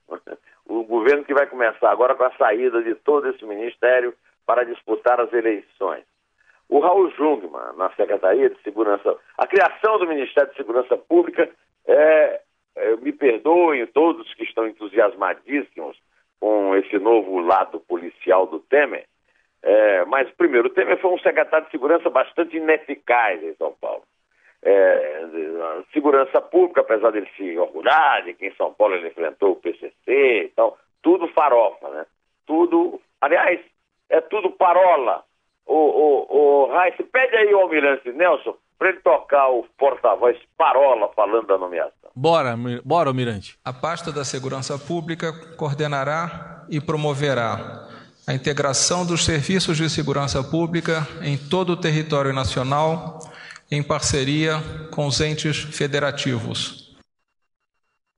O 0.70 0.84
governo 0.84 1.24
que 1.24 1.34
vai 1.34 1.48
começar 1.48 1.90
agora 1.90 2.14
com 2.14 2.26
a 2.26 2.36
saída 2.36 2.84
de 2.84 2.94
todo 2.94 3.30
esse 3.30 3.46
ministério 3.46 4.14
para 4.46 4.66
disputar 4.66 5.18
as 5.18 5.32
eleições. 5.32 6.04
O 6.70 6.80
Raul 6.80 7.10
Jungmann, 7.12 7.78
na 7.78 7.90
Secretaria 7.92 8.50
de 8.50 8.62
Segurança, 8.62 9.16
a 9.38 9.48
criação 9.48 10.00
do 10.00 10.08
Ministério 10.08 10.50
de 10.52 10.58
Segurança 10.58 10.98
Pública, 10.98 11.50
é, 11.88 12.42
é, 12.76 12.96
me 12.98 13.12
perdoem 13.12 13.86
todos 13.88 14.34
que 14.34 14.44
estão 14.44 14.68
entusiasmadíssimos 14.68 15.98
com 16.40 16.76
esse 16.76 17.00
novo 17.00 17.40
lado 17.40 17.80
policial 17.80 18.46
do 18.46 18.60
Temer, 18.60 19.06
é, 19.64 20.06
mas, 20.06 20.30
primeiro, 20.32 20.68
o 20.68 20.72
Temer 20.72 21.00
foi 21.00 21.12
um 21.12 21.20
secretário 21.20 21.66
de 21.66 21.72
segurança 21.72 22.10
bastante 22.10 22.56
ineficaz 22.58 23.42
em 23.44 23.54
São 23.56 23.74
Paulo. 23.82 24.04
É, 24.62 25.26
segurança 25.94 26.42
pública, 26.42 26.82
apesar 26.82 27.12
dele 27.12 27.30
se 27.36 27.58
orgulhar 27.58 28.24
de 28.24 28.34
que 28.34 28.48
em 28.48 28.56
São 28.56 28.74
Paulo 28.74 28.96
ele 28.96 29.08
enfrentou 29.08 29.52
o 29.52 29.56
PCC 29.56 29.94
e 30.46 30.52
tal, 30.56 30.78
tudo 31.02 31.28
farofa, 31.30 31.90
né? 31.90 32.06
Tudo, 32.46 33.02
aliás, 33.22 33.60
é 34.10 34.22
tudo 34.22 34.52
parola 34.52 35.24
o, 35.68 35.76
o, 35.76 36.66
o 36.66 36.74
Raíssa, 36.74 37.04
pede 37.12 37.36
aí 37.36 37.54
ao 37.54 37.62
Almirante 37.62 38.12
Nelson 38.12 38.56
para 38.78 38.90
ele 38.90 39.00
tocar 39.00 39.50
o 39.50 39.66
porta-voz 39.78 40.38
Parola 40.58 41.10
falando 41.16 41.48
da 41.48 41.58
nomeação. 41.58 42.10
Bora, 42.16 42.56
bora, 42.84 43.10
Almirante. 43.10 43.58
A 43.64 43.74
pasta 43.74 44.12
da 44.12 44.24
Segurança 44.24 44.78
Pública 44.78 45.32
coordenará 45.58 46.66
e 46.70 46.80
promoverá 46.80 47.88
a 48.28 48.34
integração 48.34 49.06
dos 49.06 49.26
serviços 49.26 49.78
de 49.78 49.90
segurança 49.90 50.44
pública 50.44 51.08
em 51.24 51.38
todo 51.38 51.72
o 51.72 51.80
território 51.80 52.34
nacional, 52.34 53.20
em 53.72 53.82
parceria 53.82 54.56
com 54.94 55.08
os 55.08 55.22
entes 55.22 55.64
federativos. 55.78 56.98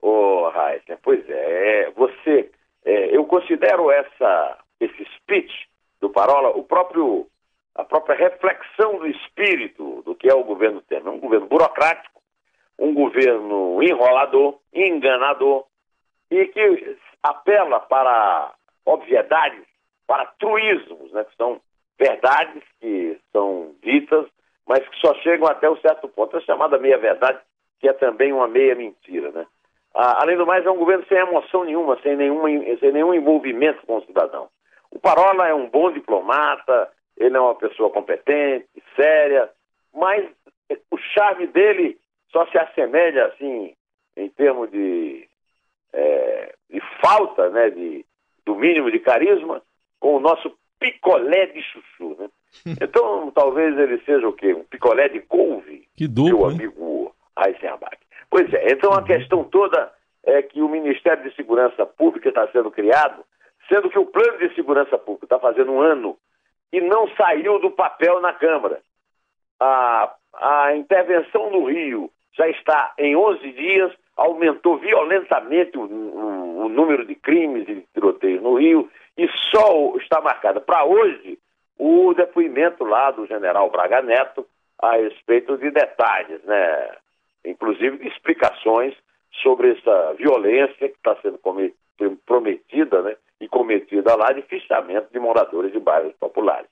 Ô, 0.02 0.08
oh, 0.08 0.48
Raíssa, 0.50 0.98
pois 1.02 1.28
é, 1.28 1.82
é 1.82 1.90
você, 1.92 2.50
é, 2.84 3.16
eu 3.16 3.24
considero 3.24 3.90
essa, 3.90 4.58
esse 4.80 5.06
speech 5.16 5.52
do 6.00 6.10
Parola, 6.10 6.50
o 6.56 6.64
próprio 6.64 7.26
a 7.80 7.84
própria 7.84 8.16
reflexão 8.16 8.98
do 8.98 9.06
espírito 9.06 10.02
do 10.02 10.14
que 10.14 10.30
é 10.30 10.34
o 10.34 10.44
governo 10.44 10.82
Temer. 10.82 11.12
Um 11.12 11.18
governo 11.18 11.46
burocrático, 11.46 12.20
um 12.78 12.92
governo 12.92 13.82
enrolador, 13.82 14.58
enganador, 14.72 15.64
e 16.30 16.46
que 16.46 16.96
apela 17.22 17.80
para 17.80 18.52
obviedades, 18.84 19.64
para 20.06 20.26
truísmos, 20.38 21.12
né, 21.12 21.24
que 21.24 21.36
são 21.36 21.60
verdades 21.98 22.62
que 22.80 23.18
são 23.32 23.74
ditas, 23.82 24.26
mas 24.66 24.86
que 24.88 24.96
só 24.98 25.14
chegam 25.16 25.48
até 25.48 25.68
um 25.68 25.76
certo 25.78 26.08
ponto. 26.08 26.36
É 26.36 26.40
chamada 26.42 26.78
meia-verdade, 26.78 27.40
que 27.80 27.88
é 27.88 27.92
também 27.92 28.32
uma 28.32 28.48
meia-mentira. 28.48 29.30
Né? 29.30 29.46
Ah, 29.94 30.22
além 30.22 30.36
do 30.36 30.46
mais, 30.46 30.64
é 30.64 30.70
um 30.70 30.78
governo 30.78 31.04
sem 31.06 31.18
emoção 31.18 31.64
nenhuma, 31.64 31.98
sem, 32.02 32.16
nenhuma, 32.16 32.48
sem 32.78 32.92
nenhum 32.92 33.14
envolvimento 33.14 33.84
com 33.86 33.96
o 33.96 34.04
cidadão. 34.04 34.48
O 34.90 34.98
Parola 34.98 35.48
é 35.48 35.54
um 35.54 35.68
bom 35.68 35.90
diplomata, 35.92 36.90
ele 37.20 37.36
é 37.36 37.40
uma 37.40 37.54
pessoa 37.54 37.90
competente, 37.90 38.66
séria, 38.96 39.50
mas 39.94 40.26
o 40.90 40.96
charme 40.96 41.46
dele 41.48 41.98
só 42.32 42.46
se 42.46 42.56
assemelha, 42.56 43.26
assim, 43.26 43.74
em 44.16 44.28
termos 44.30 44.70
de, 44.70 45.28
é, 45.92 46.54
de 46.70 46.80
falta, 47.02 47.50
né, 47.50 47.68
de, 47.70 48.06
do 48.46 48.54
mínimo 48.54 48.90
de 48.90 48.98
carisma, 49.00 49.62
com 50.00 50.16
o 50.16 50.20
nosso 50.20 50.56
picolé 50.78 51.46
de 51.46 51.62
chuchu, 51.62 52.16
né? 52.18 52.28
Então, 52.82 53.30
talvez 53.30 53.78
ele 53.78 54.00
seja 54.04 54.26
o 54.26 54.32
quê? 54.32 54.54
Um 54.54 54.64
picolé 54.64 55.08
de 55.08 55.20
couve, 55.20 55.86
que 55.96 56.08
duplo, 56.08 56.38
meu 56.38 56.46
amigo 56.46 57.14
Eisenbach. 57.38 57.98
Pois 58.28 58.52
é, 58.54 58.72
então 58.72 58.92
a 58.92 59.04
questão 59.04 59.44
toda 59.44 59.92
é 60.24 60.42
que 60.42 60.60
o 60.60 60.68
Ministério 60.68 61.22
de 61.22 61.34
Segurança 61.36 61.84
Pública 61.86 62.28
está 62.28 62.48
sendo 62.48 62.70
criado, 62.70 63.24
sendo 63.68 63.88
que 63.90 63.98
o 63.98 64.06
Plano 64.06 64.38
de 64.38 64.54
Segurança 64.54 64.98
Pública 64.98 65.26
está 65.26 65.38
fazendo 65.38 65.70
um 65.70 65.80
ano 65.80 66.18
e 66.72 66.80
não 66.80 67.08
saiu 67.16 67.58
do 67.58 67.70
papel 67.70 68.20
na 68.20 68.32
Câmara. 68.32 68.80
A, 69.58 70.14
a 70.34 70.76
intervenção 70.76 71.50
no 71.50 71.64
Rio 71.64 72.10
já 72.32 72.48
está 72.48 72.92
em 72.98 73.16
11 73.16 73.52
dias, 73.52 73.92
aumentou 74.16 74.78
violentamente 74.78 75.76
o, 75.76 75.82
o, 75.82 76.64
o 76.66 76.68
número 76.68 77.04
de 77.04 77.14
crimes 77.14 77.68
e 77.68 77.74
de 77.74 77.86
tiroteios 77.92 78.42
no 78.42 78.54
Rio 78.54 78.90
e 79.16 79.28
só 79.50 79.96
está 79.96 80.20
marcada 80.20 80.60
para 80.60 80.84
hoje 80.84 81.38
o 81.78 82.14
depoimento 82.14 82.84
lá 82.84 83.10
do 83.10 83.26
general 83.26 83.70
Braga 83.70 84.02
Neto 84.02 84.46
a 84.78 84.96
respeito 84.96 85.56
de 85.58 85.70
detalhes, 85.70 86.42
né? 86.44 86.96
inclusive 87.44 87.98
de 87.98 88.08
explicações 88.08 88.94
sobre 89.42 89.72
essa 89.72 90.14
violência 90.14 90.88
que 90.88 90.96
está 90.96 91.16
sendo 91.16 91.40
prometida 92.26 93.02
né? 93.02 93.16
E 93.40 93.48
cometida 93.48 94.14
lá 94.14 94.32
de 94.32 94.42
fichamento 94.42 95.08
de 95.12 95.18
moradores 95.18 95.72
de 95.72 95.80
bairros 95.80 96.14
populares. 96.20 96.68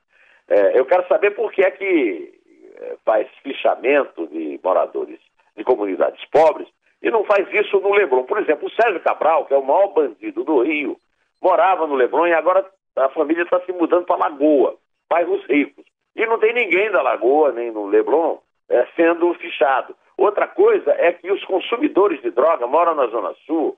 É, 0.48 0.78
eu 0.78 0.84
quero 0.84 1.06
saber 1.08 1.32
por 1.32 1.50
que 1.52 1.62
é 1.62 1.70
que 1.70 2.32
é, 2.76 2.96
faz 3.04 3.26
fichamento 3.42 4.26
de 4.28 4.60
moradores 4.62 5.18
de 5.56 5.64
comunidades 5.64 6.24
pobres 6.26 6.68
e 7.02 7.10
não 7.10 7.24
faz 7.24 7.46
isso 7.52 7.80
no 7.80 7.92
Leblon. 7.92 8.24
Por 8.24 8.38
exemplo, 8.38 8.68
o 8.68 8.70
Sérgio 8.70 9.00
Cabral, 9.00 9.46
que 9.46 9.54
é 9.54 9.56
o 9.56 9.64
maior 9.64 9.88
bandido 9.88 10.44
do 10.44 10.62
Rio, 10.62 10.98
morava 11.42 11.86
no 11.86 11.94
Leblon 11.94 12.26
e 12.26 12.34
agora 12.34 12.64
a 12.96 13.08
família 13.10 13.42
está 13.42 13.60
se 13.60 13.72
mudando 13.72 14.04
para 14.04 14.16
Lagoa, 14.16 14.76
bairros 15.08 15.44
ricos. 15.46 15.84
E 16.16 16.26
não 16.26 16.38
tem 16.38 16.52
ninguém 16.52 16.90
da 16.90 17.00
Lagoa, 17.00 17.52
nem 17.52 17.70
no 17.70 17.86
Leblon, 17.86 18.38
é, 18.68 18.86
sendo 18.96 19.32
fichado. 19.34 19.94
Outra 20.16 20.48
coisa 20.48 20.90
é 20.98 21.12
que 21.12 21.30
os 21.30 21.44
consumidores 21.44 22.20
de 22.20 22.30
droga 22.30 22.66
moram 22.66 22.94
na 22.94 23.06
Zona 23.06 23.32
Sul, 23.46 23.76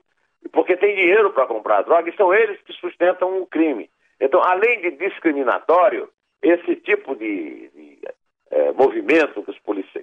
porque 0.51 0.77
tem 0.77 0.95
dinheiro 0.95 1.31
para 1.31 1.47
comprar 1.47 1.83
droga 1.83 2.09
e 2.09 2.15
são 2.15 2.33
eles 2.33 2.59
que 2.61 2.73
sustentam 2.73 3.41
o 3.41 3.45
crime. 3.45 3.89
Então, 4.19 4.41
além 4.43 4.81
de 4.81 4.91
discriminatório, 4.91 6.09
esse 6.41 6.75
tipo 6.77 7.15
de, 7.15 7.69
de 7.69 7.99
é, 8.49 8.71
movimento 8.71 9.43
que, 9.43 9.51
os, 9.51 9.57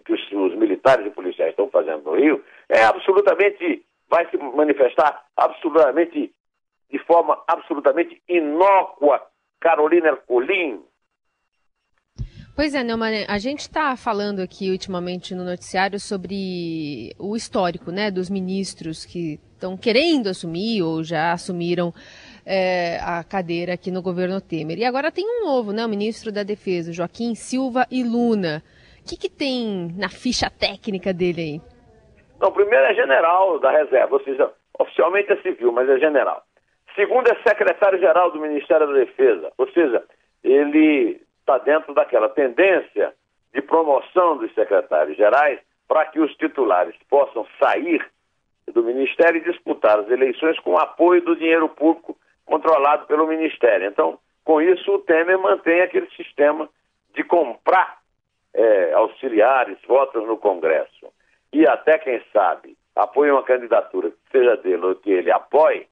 que 0.05 0.13
os, 0.13 0.33
os, 0.33 0.55
militares 0.55 1.07
e 1.07 1.11
policiais 1.11 1.51
estão 1.51 1.69
fazendo 1.69 2.05
no 2.05 2.17
Rio 2.17 2.43
é 2.69 2.83
absolutamente, 2.83 3.85
vai 4.09 4.29
se 4.31 4.37
manifestar 4.37 5.25
absolutamente, 5.37 6.33
de 6.91 6.99
forma 7.01 7.43
absolutamente 7.47 8.21
inócua. 8.29 9.23
Carolina 9.61 10.09
Ercolim, 10.09 10.85
Pois 12.59 12.75
é, 12.75 12.83
Neumann, 12.83 13.25
a 13.29 13.39
gente 13.39 13.61
está 13.61 13.97
falando 13.97 14.41
aqui 14.41 14.69
ultimamente 14.69 15.33
no 15.33 15.45
noticiário 15.45 16.01
sobre 16.01 17.15
o 17.17 17.37
histórico 17.37 17.93
né, 17.93 18.11
dos 18.11 18.29
ministros 18.29 19.07
que 19.07 19.39
estão 19.59 19.77
querendo 19.77 20.29
assumir 20.29 20.83
ou 20.83 21.03
já 21.03 21.33
assumiram 21.33 21.93
é, 22.47 22.99
a 23.03 23.23
cadeira 23.25 23.75
aqui 23.75 23.91
no 23.91 24.01
governo 24.01 24.41
Temer. 24.41 24.79
E 24.79 24.85
agora 24.85 25.13
tem 25.13 25.27
um 25.27 25.45
novo, 25.45 25.73
né, 25.73 25.85
o 25.85 25.89
ministro 25.89 26.33
da 26.33 26.43
Defesa, 26.43 26.93
Joaquim 26.93 27.35
Silva 27.35 27.87
e 27.91 28.03
Luna. 28.03 28.63
O 29.01 29.09
que, 29.09 29.17
que 29.17 29.29
tem 29.29 29.95
na 29.97 30.09
ficha 30.09 30.49
técnica 30.51 31.13
dele 31.13 31.41
aí? 31.41 31.61
Não, 32.41 32.53
primeiro 32.53 32.85
é 32.87 32.95
general 32.95 33.59
da 33.59 33.71
reserva, 33.71 34.15
ou 34.15 34.23
seja, 34.23 34.51
Oficialmente 34.79 35.33
é 35.33 35.37
civil, 35.43 35.73
mas 35.73 35.89
é 35.89 35.99
general. 35.99 36.43
Segundo 36.95 37.29
é 37.29 37.35
secretário-geral 37.43 38.31
do 38.31 38.41
Ministério 38.41 38.87
da 38.87 38.93
Defesa, 38.93 39.53
ou 39.59 39.69
seja, 39.71 40.05
ele 40.43 41.21
está 41.41 41.59
dentro 41.59 41.93
daquela 41.95 42.29
tendência 42.29 43.13
de 43.53 43.61
promoção 43.61 44.37
dos 44.37 44.53
secretários 44.55 45.17
gerais 45.17 45.59
para 45.89 46.05
que 46.07 46.21
os 46.21 46.33
titulares 46.37 46.95
possam 47.09 47.47
sair 47.59 48.05
do 48.73 48.83
Ministério 48.83 49.41
e 49.41 49.51
disputar 49.51 49.99
as 49.99 50.11
eleições 50.11 50.59
com 50.61 50.73
o 50.73 50.79
apoio 50.79 51.23
do 51.23 51.37
dinheiro 51.37 51.69
público 51.69 52.17
controlado 52.45 53.07
pelo 53.07 53.27
Ministério. 53.27 53.87
Então, 53.87 54.19
com 54.45 54.61
isso, 54.61 54.91
o 54.93 54.99
Temer 55.01 55.39
mantém 55.39 55.81
aquele 55.81 56.09
sistema 56.11 56.69
de 57.15 57.23
comprar 57.23 57.99
é, 58.55 58.93
auxiliares, 58.95 59.79
votos 59.87 60.27
no 60.27 60.37
Congresso 60.37 61.07
e 61.53 61.67
até, 61.67 61.99
quem 61.99 62.21
sabe, 62.33 62.77
apoia 62.95 63.33
uma 63.33 63.43
candidatura 63.43 64.13
seja 64.31 64.57
dele 64.57 64.85
ou 64.85 64.95
que 64.95 65.11
ele 65.11 65.31
apoie, 65.31 65.87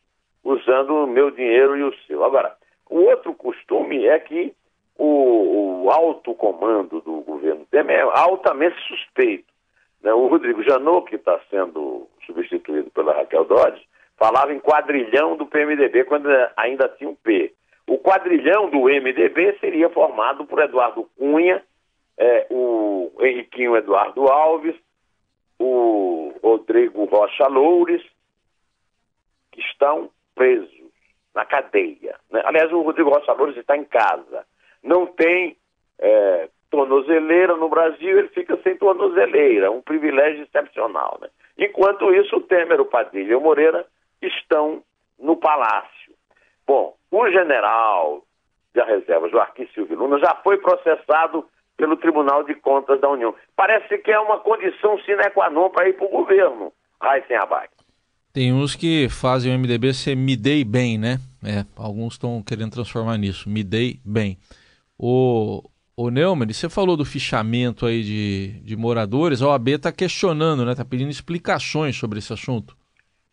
usando 0.45 1.05
o 1.05 1.07
meu 1.07 1.31
dinheiro 1.31 1.77
e 1.77 1.83
o 1.83 1.95
seu. 2.07 2.25
Agora, 2.25 2.55
o 2.89 3.01
outro 3.01 3.35
costume 3.35 4.07
é 4.07 4.19
que 4.19 4.55
o, 4.99 5.85
o 5.85 5.91
alto 5.91 6.35
comando 6.35 7.01
do 7.01 7.21
governo 7.23 7.67
Temer 7.71 7.99
é 7.99 8.03
altamente 8.03 8.77
suspeito. 8.87 9.56
Né? 10.03 10.13
O 10.13 10.27
Rodrigo 10.27 10.63
Janot, 10.63 11.09
que 11.09 11.17
está 11.17 11.39
sendo 11.51 12.09
substituído 12.25 12.91
pela 12.91 13.15
Raquel 13.15 13.45
Dodge, 13.45 13.87
falava 14.17 14.53
em 14.53 14.61
quadrilhão 14.61 15.37
do 15.37 15.47
PMDB 15.47 16.05
quando 16.05 16.29
ainda 16.57 16.89
tinha 16.89 17.11
um 17.11 17.15
P. 17.15 17.53
O 17.87 17.99
quadrilhão 17.99 18.69
do 18.69 18.81
MDB 18.85 19.59
seria 19.61 19.89
formado 19.91 20.45
por 20.45 20.61
Eduardo 20.61 21.09
Cunha, 21.17 21.63
é, 22.19 22.47
o 22.51 23.13
Henriquinho 23.21 23.77
Eduardo 23.77 24.27
Alves, 24.27 24.75
o 25.59 26.33
Rodrigo 26.43 27.05
Rocha 27.05 27.47
Loures, 27.47 28.03
que 29.53 29.61
estão 29.61 30.11
presos 30.35 30.75
na 31.35 31.45
cadeia. 31.45 32.19
Né? 32.31 32.43
Aliás, 32.45 32.73
o 32.73 32.83
Rodrigo 32.83 33.11
Rocha 33.11 33.33
Loures 33.33 33.57
está 33.57 33.77
em 33.77 33.85
casa. 33.85 34.45
Não 34.83 35.07
tem 35.07 35.57
é, 35.99 36.49
tornozeleira 36.71 37.57
no 37.57 37.69
Brasil, 37.69 38.19
ele 38.19 38.29
fica 38.29 38.59
sem 38.63 38.77
tornozeleira, 38.77 39.71
um 39.71 39.81
privilégio 39.81 40.43
excepcional. 40.43 41.19
Né? 41.21 41.29
Enquanto 41.59 42.13
isso, 42.13 42.37
o 42.37 42.41
Temer, 42.41 42.81
o 42.81 42.87
Padilha 42.87 43.33
e 43.33 43.35
o 43.35 43.41
Moreira 43.41 43.87
estão 44.21 44.83
no 45.19 45.37
palácio. 45.37 46.15
Bom, 46.67 46.95
o 47.11 47.31
general 47.31 48.23
da 48.75 48.85
reserva, 48.85 49.29
Joaquim 49.29 49.67
Silvio 49.75 49.97
Luna, 49.97 50.19
já 50.19 50.35
foi 50.43 50.59
processado 50.59 51.47
pelo 51.77 51.97
Tribunal 51.97 52.43
de 52.43 52.55
Contas 52.55 53.01
da 53.01 53.09
União. 53.09 53.35
Parece 53.55 53.99
que 53.99 54.11
é 54.11 54.19
uma 54.19 54.39
condição 54.41 54.99
sine 55.01 55.31
qua 55.31 55.51
non 55.51 55.71
para 55.71 55.89
ir 55.89 55.95
para 55.95 56.07
o 56.07 56.11
governo, 56.11 56.73
Raíssen 57.01 57.37
Abac. 57.37 57.71
Tem 58.33 58.53
uns 58.53 58.77
que 58.77 59.09
fazem 59.09 59.55
o 59.55 59.59
MDB 59.59 59.95
ser 59.95 60.15
me 60.15 60.37
dei 60.37 60.63
bem, 60.63 60.99
né? 60.99 61.19
É, 61.43 61.65
alguns 61.77 62.15
estão 62.15 62.43
querendo 62.43 62.73
transformar 62.73 63.17
nisso, 63.17 63.49
me 63.49 63.65
dei 63.65 63.99
bem. 64.05 64.37
O, 64.99 65.63
o 65.97 66.11
Neumann, 66.11 66.53
você 66.53 66.69
falou 66.69 66.95
do 66.95 67.07
fichamento 67.07 67.87
aí 67.87 68.03
de, 68.03 68.61
de 68.61 68.77
moradores, 68.77 69.41
a 69.41 69.49
OAB 69.49 69.69
está 69.69 69.91
questionando, 69.91 70.63
né? 70.63 70.73
Está 70.73 70.85
pedindo 70.85 71.11
explicações 71.11 71.97
sobre 71.97 72.19
esse 72.19 72.33
assunto. 72.35 72.77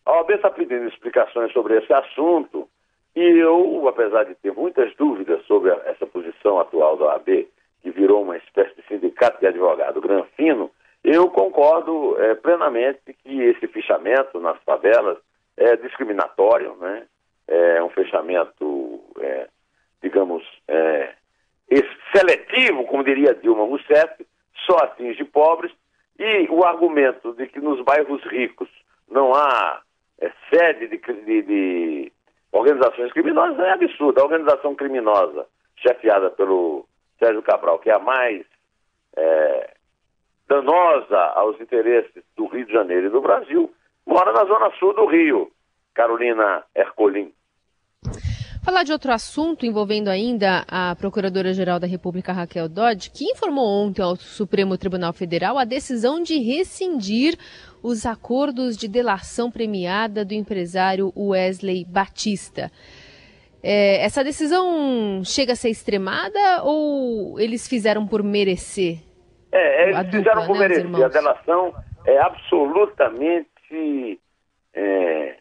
A 0.06 0.12
OAB 0.12 0.30
está 0.30 0.48
pedindo 0.48 0.88
explicações 0.88 1.52
sobre 1.52 1.76
esse 1.76 1.92
assunto 1.92 2.66
e 3.14 3.20
eu, 3.20 3.86
apesar 3.86 4.24
de 4.24 4.34
ter 4.36 4.52
muitas 4.52 4.94
dúvidas 4.96 5.44
sobre 5.44 5.70
a, 5.70 5.74
essa 5.84 6.06
posição 6.06 6.58
atual 6.58 6.96
da 6.96 7.04
OAB, 7.04 7.46
que 7.82 7.90
virou 7.90 8.22
uma 8.22 8.38
espécie 8.38 8.74
de 8.76 8.86
sindicato 8.88 9.40
de 9.40 9.46
advogado 9.46 10.00
granfino, 10.00 10.70
eu 11.04 11.28
concordo 11.28 12.16
é, 12.18 12.34
plenamente 12.34 13.14
que 13.22 13.42
esse 13.42 13.66
fichamento 13.68 14.40
nas 14.40 14.56
favelas 14.64 15.18
é 15.54 15.76
discriminatório, 15.76 16.74
né? 16.80 17.02
é 17.46 17.82
um 17.82 17.90
fechamento, 17.90 19.02
é, 19.20 19.48
digamos, 20.02 20.42
é, 20.66 21.12
seletivo, 22.14 22.84
diria 23.04 23.34
Dilma 23.34 23.64
Rousseff, 23.64 24.26
só 24.66 24.76
atinge 24.78 25.24
pobres, 25.24 25.72
e 26.18 26.46
o 26.50 26.64
argumento 26.64 27.32
de 27.34 27.46
que 27.46 27.60
nos 27.60 27.80
bairros 27.82 28.22
ricos 28.24 28.68
não 29.10 29.34
há 29.34 29.82
é, 30.20 30.32
sede 30.50 30.88
de, 30.88 30.98
de, 30.98 31.42
de 31.42 32.12
organizações 32.52 33.12
criminosas 33.12 33.58
é 33.58 33.72
absurdo. 33.72 34.20
A 34.20 34.24
organização 34.24 34.74
criminosa 34.74 35.46
chefiada 35.76 36.30
pelo 36.30 36.86
Sérgio 37.18 37.42
Cabral, 37.42 37.78
que 37.80 37.90
é 37.90 37.94
a 37.94 37.98
mais 37.98 38.44
é, 39.16 39.74
danosa 40.48 41.18
aos 41.34 41.60
interesses 41.60 42.22
do 42.36 42.46
Rio 42.46 42.64
de 42.66 42.72
Janeiro 42.72 43.06
e 43.06 43.10
do 43.10 43.20
Brasil, 43.20 43.72
mora 44.06 44.32
na 44.32 44.44
zona 44.44 44.70
sul 44.78 44.94
do 44.94 45.06
Rio, 45.06 45.50
Carolina 45.94 46.64
Ercolim. 46.74 47.32
Falar 48.64 48.82
de 48.82 48.92
outro 48.92 49.12
assunto 49.12 49.66
envolvendo 49.66 50.08
ainda 50.08 50.64
a 50.66 50.96
Procuradora-Geral 50.96 51.78
da 51.78 51.86
República, 51.86 52.32
Raquel 52.32 52.66
Dodge, 52.66 53.10
que 53.10 53.30
informou 53.30 53.66
ontem 53.66 54.00
ao 54.00 54.16
Supremo 54.16 54.78
Tribunal 54.78 55.12
Federal 55.12 55.58
a 55.58 55.64
decisão 55.64 56.22
de 56.22 56.38
rescindir 56.38 57.36
os 57.82 58.06
acordos 58.06 58.78
de 58.78 58.88
delação 58.88 59.50
premiada 59.50 60.24
do 60.24 60.32
empresário 60.32 61.12
Wesley 61.14 61.84
Batista. 61.84 62.72
É, 63.62 64.02
essa 64.02 64.24
decisão 64.24 65.22
chega 65.24 65.52
a 65.52 65.56
ser 65.56 65.68
extremada 65.68 66.62
ou 66.62 67.38
eles 67.38 67.68
fizeram 67.68 68.06
por 68.06 68.22
merecer? 68.22 69.00
É, 69.52 69.82
eles 69.82 69.96
dupla, 70.04 70.18
fizeram 70.18 70.46
por 70.46 70.54
né, 70.54 70.68
merecer. 70.68 71.04
A 71.04 71.08
delação 71.08 71.74
é 72.06 72.18
absolutamente 72.18 74.18
é, 74.72 75.36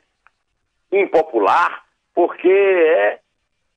impopular, 0.92 1.83
porque 2.14 2.50
é, 2.50 3.20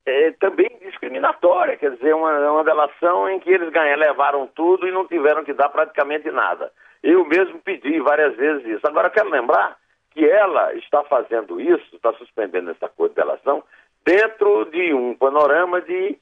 é, 0.07 0.31
também 0.33 0.70
discriminatória, 0.81 1.77
quer 1.77 1.90
dizer, 1.92 2.14
uma, 2.14 2.51
uma 2.51 2.64
delação 2.64 3.29
em 3.29 3.40
que 3.40 3.51
eles 3.51 3.70
ganham, 3.70 3.99
levaram 3.99 4.46
tudo 4.55 4.87
e 4.87 4.92
não 4.92 5.07
tiveram 5.07 5.44
que 5.44 5.53
dar 5.53 5.68
praticamente 5.68 6.31
nada. 6.31 6.70
Eu 7.03 7.25
mesmo 7.25 7.59
pedi 7.61 7.99
várias 8.01 8.37
vezes 8.37 8.66
isso. 8.66 8.87
Agora, 8.87 9.11
quero 9.11 9.29
lembrar 9.29 9.77
que 10.11 10.25
ela 10.25 10.75
está 10.75 11.03
fazendo 11.05 11.61
isso, 11.61 11.94
está 11.94 12.12
suspendendo 12.14 12.70
essa 12.70 12.88
coisa 12.88 13.14
de 13.14 13.20
delação, 13.20 13.62
dentro 14.05 14.64
de 14.66 14.94
um 14.94 15.14
panorama 15.14 15.81
de, 15.83 16.18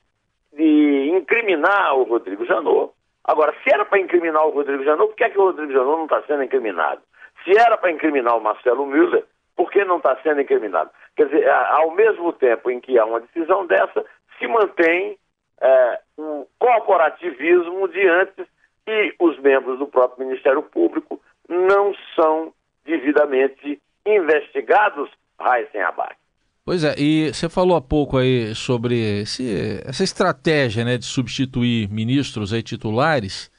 de 0.53 1.11
incriminar 1.14 1.96
o 1.96 2.05
Rodrigo 2.05 2.44
Janot. 2.46 2.92
Agora, 3.22 3.55
se 3.62 3.72
era 3.72 3.85
para 3.85 4.00
incriminar 4.00 4.46
o 4.46 4.50
Rodrigo 4.50 4.83
Janot, 4.83 5.09
por 5.09 5.16
que, 5.16 5.24
é 5.24 5.31
que 5.31 5.38
o 5.38 5.44
Rodrigo 5.44 5.72
Janot 5.72 5.96
não 5.96 6.05
está 6.05 6.22
sendo 6.22 6.42
incriminado? 6.42 7.03
Se 7.44 7.57
era 7.57 7.77
para 7.77 7.92
incriminar 7.92 8.37
o 8.37 8.42
Marcelo 8.42 8.87
Müller, 8.87 9.24
por 9.56 9.70
que 9.70 9.84
não 9.84 9.98
está 9.98 10.16
sendo 10.22 10.40
incriminado? 10.40 10.90
Quer 11.16 11.26
dizer, 11.26 11.48
ao 11.48 11.94
mesmo 11.94 12.32
tempo 12.32 12.70
em 12.70 12.80
que 12.80 12.98
há 12.98 13.04
uma 13.04 13.20
decisão 13.20 13.66
dessa, 13.66 14.04
se 14.38 14.46
mantém 14.46 15.16
é, 15.60 16.00
um 16.18 16.46
corporativismo 16.58 17.88
diante 17.88 18.46
e 18.86 19.14
os 19.18 19.38
membros 19.40 19.78
do 19.78 19.86
próprio 19.86 20.26
Ministério 20.26 20.62
Público 20.62 21.20
não 21.48 21.94
são 22.14 22.52
devidamente 22.84 23.80
investigados, 24.06 25.10
Raíssen 25.38 25.82
Abac. 25.82 26.16
Pois 26.64 26.82
é, 26.82 26.94
e 26.98 27.32
você 27.32 27.48
falou 27.48 27.76
há 27.76 27.80
pouco 27.80 28.16
aí 28.16 28.54
sobre 28.54 29.20
esse, 29.20 29.80
essa 29.84 30.02
estratégia 30.02 30.84
né, 30.84 30.96
de 30.96 31.04
substituir 31.04 31.88
ministros 31.90 32.52
aí 32.52 32.62
titulares. 32.62 33.50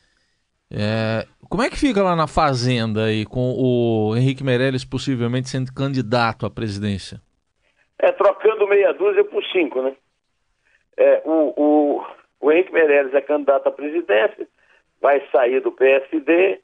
É, 0.72 1.28
como 1.56 1.64
é 1.64 1.70
que 1.70 1.80
fica 1.80 2.04
lá 2.04 2.18
na 2.18 2.28
Fazenda 2.28 3.06
aí 3.06 3.26
com 3.26 3.56
o 3.58 4.14
Henrique 4.14 4.44
Meirelles 4.44 4.84
possivelmente 4.84 5.48
sendo 5.48 5.74
candidato 5.74 6.46
à 6.46 6.50
presidência? 6.50 7.22
É, 7.98 8.12
trocando 8.12 8.68
meia 8.68 8.92
dúzia 8.92 9.24
por 9.24 9.42
cinco, 9.46 9.82
né? 9.82 9.96
É, 10.98 11.22
o, 11.24 11.54
o, 11.56 12.06
o 12.42 12.52
Henrique 12.52 12.74
Meirelles 12.74 13.14
é 13.14 13.22
candidato 13.22 13.68
à 13.68 13.72
presidência, 13.72 14.46
vai 15.02 15.26
sair 15.32 15.62
do 15.62 15.72
PSD, 15.72 16.60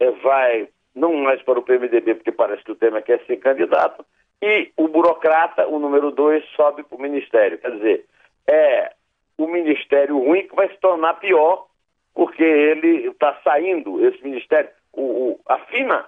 é, 0.00 0.10
vai 0.22 0.68
não 0.94 1.14
mais 1.14 1.40
para 1.40 1.58
o 1.58 1.62
PMDB, 1.62 2.16
porque 2.16 2.30
parece 2.30 2.62
que 2.62 2.72
o 2.72 2.76
Temer 2.76 3.02
quer 3.04 3.24
ser 3.24 3.38
candidato, 3.38 4.04
e 4.42 4.70
o 4.76 4.86
burocrata, 4.86 5.66
o 5.66 5.78
número 5.78 6.10
dois, 6.10 6.44
sobe 6.54 6.82
para 6.82 6.98
o 6.98 7.00
ministério. 7.00 7.56
Quer 7.56 7.70
dizer, 7.70 8.04
é 8.46 8.92
o 9.38 9.46
ministério 9.46 10.18
ruim 10.18 10.46
que 10.46 10.54
vai 10.54 10.68
se 10.68 10.76
tornar 10.76 11.14
pior, 11.14 11.68
porque 12.16 12.42
ele 12.42 13.08
está 13.08 13.38
saindo, 13.44 14.04
esse 14.04 14.24
ministério, 14.24 14.70
o, 14.90 15.02
o, 15.02 15.40
a 15.46 15.58
fina, 15.66 16.06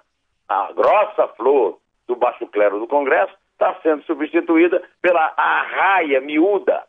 a 0.48 0.72
grossa 0.72 1.28
flor 1.36 1.78
do 2.06 2.16
baixo 2.16 2.46
clero 2.46 2.80
do 2.80 2.88
Congresso 2.88 3.32
está 3.52 3.78
sendo 3.82 4.02
substituída 4.04 4.82
pela 5.02 5.34
arraia 5.36 6.18
miúda 6.22 6.82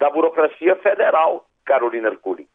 da 0.00 0.10
burocracia 0.10 0.74
federal, 0.76 1.46
Carolina 1.64 2.08
Arcuri. 2.08 2.48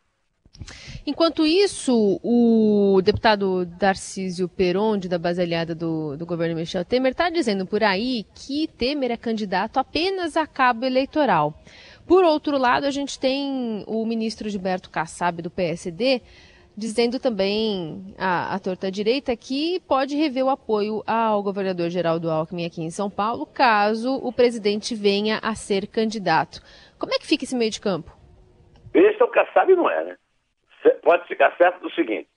Enquanto 1.08 1.46
isso, 1.46 2.20
o 2.22 3.02
deputado 3.02 3.66
Darcísio 3.66 4.50
Peronde, 4.50 5.08
da 5.08 5.18
base 5.18 5.42
aliada 5.42 5.74
do, 5.74 6.18
do 6.18 6.26
governo 6.26 6.58
Michel 6.58 6.84
Temer, 6.84 7.12
está 7.12 7.30
dizendo 7.30 7.66
por 7.66 7.84
aí 7.84 8.26
que 8.36 8.68
Temer 8.68 9.12
é 9.12 9.18
candidato 9.18 9.80
apenas 9.80 10.36
a 10.36 10.46
cabo 10.46 10.86
eleitoral. 10.86 11.54
Por 12.10 12.24
outro 12.24 12.58
lado, 12.58 12.88
a 12.88 12.90
gente 12.90 13.20
tem 13.20 13.84
o 13.86 14.04
ministro 14.04 14.50
Gilberto 14.50 14.90
Kassab, 14.90 15.44
do 15.44 15.52
PSD, 15.52 16.24
dizendo 16.76 17.20
também 17.20 18.16
a, 18.18 18.58
torta 18.58 18.90
direita 18.90 19.38
que 19.38 19.80
pode 19.82 20.16
rever 20.16 20.44
o 20.44 20.50
apoio 20.50 21.04
ao 21.06 21.44
governador 21.44 21.88
Geraldo 21.92 22.32
Alckmin 22.32 22.66
aqui 22.66 22.82
em 22.82 22.90
São 22.90 23.12
Paulo, 23.12 23.46
caso 23.46 24.16
o 24.24 24.34
presidente 24.34 24.96
venha 24.96 25.38
a 25.44 25.54
ser 25.54 25.86
candidato. 25.86 26.62
Como 26.98 27.14
é 27.14 27.20
que 27.20 27.28
fica 27.28 27.44
esse 27.44 27.56
meio 27.56 27.70
de 27.70 27.80
campo? 27.80 28.12
Esse 28.92 29.22
é 29.22 29.24
o 29.24 29.28
Kassab 29.28 29.76
não 29.76 29.88
é, 29.88 30.04
né? 30.04 30.18
Pode 31.04 31.28
ficar 31.28 31.56
certo 31.58 31.80
do 31.80 31.92
seguinte, 31.92 32.28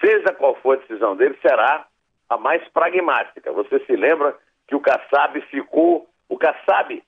seja 0.00 0.32
qual 0.34 0.54
for 0.62 0.76
a 0.76 0.80
decisão 0.80 1.16
dele, 1.16 1.36
será 1.42 1.84
a 2.28 2.38
mais 2.38 2.62
pragmática. 2.68 3.50
Você 3.50 3.80
se 3.86 3.96
lembra 3.96 4.36
que 4.68 4.76
o 4.76 4.80
Kassab 4.80 5.40
ficou, 5.50 6.08
o 6.28 6.38
Kassab 6.38 7.02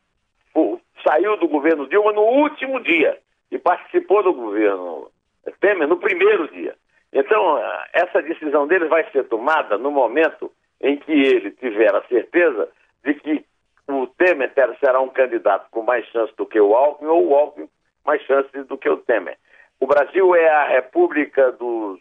saiu 1.09 1.39
do 1.39 1.49
governo 1.49 1.89
Dilma 1.89 2.13
no 2.13 2.21
último 2.21 2.81
dia 2.81 3.19
e 3.51 3.59
participou 3.59 4.23
do 4.23 4.35
governo 4.35 5.11
Temer 5.61 5.89
no 5.89 5.97
primeiro 5.97 6.47
dia. 6.49 6.75
Então, 7.11 7.59
essa 7.95 8.21
decisão 8.21 8.67
dele 8.67 8.85
vai 8.87 9.11
ser 9.11 9.25
tomada 9.25 9.79
no 9.79 9.91
momento 9.91 10.53
em 10.79 10.99
que 10.99 11.11
ele 11.11 11.51
tiver 11.53 11.95
a 11.95 12.03
certeza 12.03 12.69
de 13.03 13.15
que 13.15 13.45
o 13.89 14.07
Temer 14.07 14.53
será 14.79 15.01
um 15.01 15.09
candidato 15.09 15.71
com 15.71 15.83
mais 15.83 16.05
chance 16.09 16.33
do 16.37 16.45
que 16.45 16.61
o 16.61 16.75
Alckmin 16.75 17.09
ou 17.09 17.29
o 17.29 17.35
Alckmin 17.35 17.69
mais 18.05 18.21
chances 18.23 18.67
do 18.67 18.77
que 18.77 18.91
o 18.91 18.99
Temer. 18.99 19.39
O 19.81 19.87
Brasil 19.87 20.35
é 20.35 20.49
a 20.51 20.69
república 20.69 21.53
dos 21.53 21.99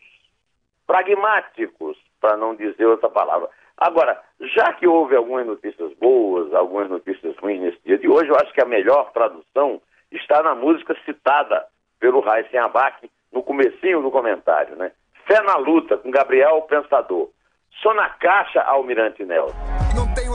pragmáticos, 0.86 1.98
para 2.20 2.36
não 2.36 2.56
dizer 2.56 2.86
outra 2.86 3.10
palavra. 3.10 3.50
Agora, 3.78 4.20
já 4.56 4.74
que 4.74 4.88
houve 4.88 5.16
algumas 5.16 5.46
notícias 5.46 5.94
boas, 6.00 6.52
algumas 6.54 6.90
notícias 6.90 7.38
ruins 7.38 7.62
nesse 7.62 7.80
dia 7.86 7.98
de 7.98 8.10
hoje, 8.10 8.30
eu 8.30 8.36
acho 8.36 8.52
que 8.52 8.62
a 8.62 8.66
melhor 8.66 9.12
tradução 9.12 9.80
está 10.12 10.42
na 10.42 10.56
música 10.56 10.96
citada 11.06 11.66
pelo 12.00 12.20
Raíssen 12.20 12.60
Abac 12.60 13.10
no 13.32 13.44
comecinho 13.44 14.02
do 14.02 14.10
comentário, 14.10 14.76
né? 14.76 14.92
Fé 15.28 15.42
na 15.44 15.58
luta, 15.58 15.98
com 15.98 16.10
Gabriel 16.10 16.62
Pensador. 16.64 17.30
Só 17.82 17.94
na 17.94 18.10
caixa, 18.10 18.62
Almirante 18.62 19.24
Nelson. 19.24 19.87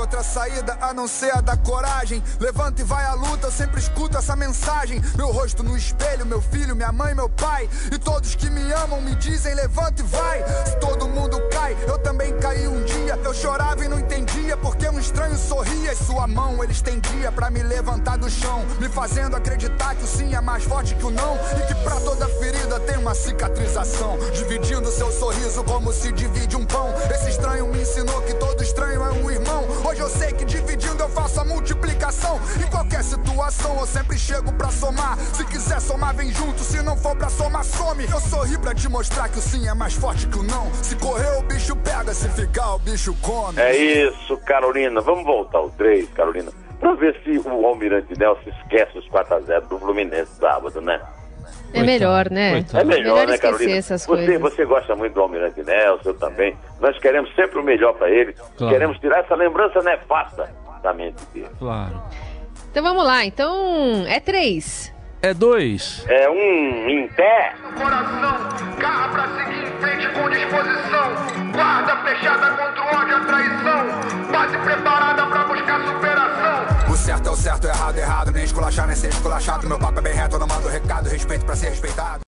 Outra 0.02 0.24
saída 0.24 0.76
a 0.80 0.92
não 0.92 1.06
ser 1.06 1.32
a 1.32 1.40
da 1.40 1.56
coragem. 1.56 2.20
Levanta 2.40 2.82
e 2.82 2.84
vai 2.84 3.04
à 3.04 3.14
luta, 3.14 3.46
eu 3.46 3.52
sempre 3.52 3.78
escuto 3.78 4.18
essa 4.18 4.34
mensagem. 4.34 5.00
Meu 5.14 5.30
rosto 5.30 5.62
no 5.62 5.76
espelho, 5.76 6.26
meu 6.26 6.42
filho, 6.42 6.74
minha 6.74 6.90
mãe, 6.90 7.14
meu 7.14 7.28
pai. 7.28 7.70
E 7.92 7.96
todos 7.96 8.34
que 8.34 8.50
me 8.50 8.72
amam 8.72 9.00
me 9.00 9.14
dizem: 9.14 9.54
levanta 9.54 10.02
e 10.02 10.04
vai. 10.04 10.44
Se 10.66 10.76
todo 10.80 11.08
mundo 11.08 11.40
cai, 11.52 11.76
eu 11.86 11.98
também 11.98 12.36
caí 12.38 12.66
um 12.66 12.82
dia. 12.82 13.16
Eu 13.22 13.32
chorava 13.32 13.84
e 13.84 13.88
não 13.88 14.00
entendia 14.00 14.56
porque 14.56 14.88
um 14.88 14.98
estranho 14.98 15.38
sorria. 15.38 15.92
E 15.92 15.96
sua 15.96 16.26
mão 16.26 16.64
ele 16.64 16.72
estendia 16.72 17.30
para 17.30 17.48
me 17.48 17.62
levantar 17.62 18.18
do 18.18 18.28
chão. 18.28 18.64
Me 18.80 18.88
fazendo 18.88 19.36
acreditar 19.36 19.94
que 19.94 20.02
o 20.02 20.06
sim 20.08 20.34
é 20.34 20.40
mais 20.40 20.64
forte 20.64 20.96
que 20.96 21.06
o 21.06 21.10
não. 21.10 21.36
E 21.36 21.66
que 21.68 21.76
pra 21.76 22.00
toda 22.00 22.26
ferida 22.40 22.80
tem 22.80 22.98
uma 22.98 23.14
cicatrização. 23.14 24.18
Dividindo 24.34 24.90
seu 24.90 25.12
sorriso 25.12 25.62
como 25.62 25.92
se 25.92 26.10
divide 26.10 26.56
um 26.56 26.66
pão. 26.66 26.92
Esse 27.08 27.30
estranho 27.30 27.68
me 27.68 27.82
ensinou 27.82 28.20
que 28.22 28.34
todo 28.34 28.64
estranho 28.64 29.00
é 29.00 29.12
um 29.12 29.30
irmão. 29.30 29.64
Hoje 29.92 30.01
eu 30.02 30.08
sei 30.08 30.32
que 30.32 30.44
dividindo 30.44 31.00
eu 31.00 31.08
faço 31.08 31.40
a 31.40 31.44
multiplicação. 31.44 32.40
Em 32.60 32.68
qualquer 32.68 33.04
situação 33.04 33.78
eu 33.78 33.86
sempre 33.86 34.18
chego 34.18 34.52
pra 34.54 34.68
somar. 34.68 35.16
Se 35.16 35.44
quiser 35.46 35.80
somar, 35.80 36.14
vem 36.14 36.30
junto. 36.32 36.60
Se 36.60 36.82
não 36.82 36.96
for 36.96 37.16
pra 37.16 37.30
somar, 37.30 37.64
some. 37.64 38.04
Eu 38.04 38.20
sorri 38.20 38.58
pra 38.58 38.74
te 38.74 38.88
mostrar 38.88 39.28
que 39.28 39.38
o 39.38 39.40
sim 39.40 39.68
é 39.68 39.74
mais 39.74 39.94
forte 39.94 40.26
que 40.26 40.38
o 40.38 40.42
não. 40.42 40.72
Se 40.74 40.96
correr, 40.96 41.38
o 41.38 41.42
bicho 41.42 41.76
pega. 41.76 42.12
Se 42.12 42.28
ficar, 42.30 42.74
o 42.74 42.78
bicho 42.80 43.14
come. 43.22 43.60
É 43.60 43.76
isso, 43.76 44.36
Carolina. 44.38 45.00
Vamos 45.00 45.24
voltar 45.24 45.58
ao 45.58 45.70
3, 45.70 46.10
Carolina. 46.10 46.50
Pra 46.80 46.94
ver 46.94 47.16
se 47.22 47.38
o 47.38 47.64
Almirante 47.64 48.18
Nelson 48.18 48.50
esquece 48.50 48.98
os 48.98 49.08
4x0 49.08 49.68
do 49.68 49.78
Fluminense 49.78 50.32
sábado, 50.40 50.80
né? 50.80 51.00
É 51.72 51.82
melhor, 51.82 52.30
né? 52.30 52.52
Coitado. 52.52 52.78
É 52.78 52.84
melhor, 52.84 53.14
melhor 53.14 53.28
né, 53.28 53.38
Carolina? 53.38 53.72
Essas 53.72 54.04
você, 54.06 54.26
coisas. 54.26 54.40
você 54.40 54.64
gosta 54.64 54.94
muito 54.94 55.14
do 55.14 55.20
Almirante 55.20 55.62
Nelson, 55.62 56.10
eu 56.10 56.14
também. 56.14 56.56
Nós 56.80 56.98
queremos 56.98 57.34
sempre 57.34 57.58
o 57.58 57.62
melhor 57.62 57.94
para 57.94 58.10
ele. 58.10 58.34
Claro. 58.56 58.72
Queremos 58.72 58.98
tirar 58.98 59.20
essa 59.20 59.34
lembrança 59.34 59.80
nefasta 59.82 60.50
da 60.82 60.92
mente 60.92 61.24
dele. 61.32 61.50
Claro. 61.58 62.02
Então 62.70 62.82
vamos 62.82 63.04
lá. 63.04 63.24
Então 63.24 64.04
é 64.06 64.20
três. 64.20 64.92
É 65.24 65.32
dois. 65.32 66.04
É 66.08 66.28
um 66.28 66.88
em 66.88 67.06
pé. 67.06 67.54
Coração, 67.76 68.38
garra 68.76 69.08
pra 69.08 69.28
seguir 69.36 69.68
em 69.68 69.80
frente 69.80 70.08
com 70.08 70.28
disposição. 70.28 71.52
Guarda 71.52 71.96
fechada 71.98 72.50
contra 72.50 72.82
o 72.82 72.86
ódio 72.86 73.08
e 73.08 73.14
a 73.14 73.20
traição. 73.20 74.32
Base 74.32 74.58
preparada 74.58 75.26
pra 75.26 75.44
buscar 75.44 75.80
superação. 75.86 76.92
O 76.92 76.96
certo 76.96 77.28
é 77.28 77.30
o 77.30 77.36
certo, 77.36 77.68
errado 77.68 77.98
é 77.98 78.00
errado. 78.00 78.32
Nem 78.32 78.42
esculachar, 78.42 78.88
nem 78.88 78.96
ser 78.96 79.10
esculachado. 79.10 79.68
Meu 79.68 79.78
papo 79.78 80.00
é 80.00 80.02
bem 80.02 80.12
reto, 80.12 80.34
eu 80.34 80.40
não 80.40 80.46
mando 80.48 80.68
recado. 80.68 81.08
Respeito 81.08 81.44
pra 81.44 81.54
ser 81.54 81.68
respeitado. 81.68 82.20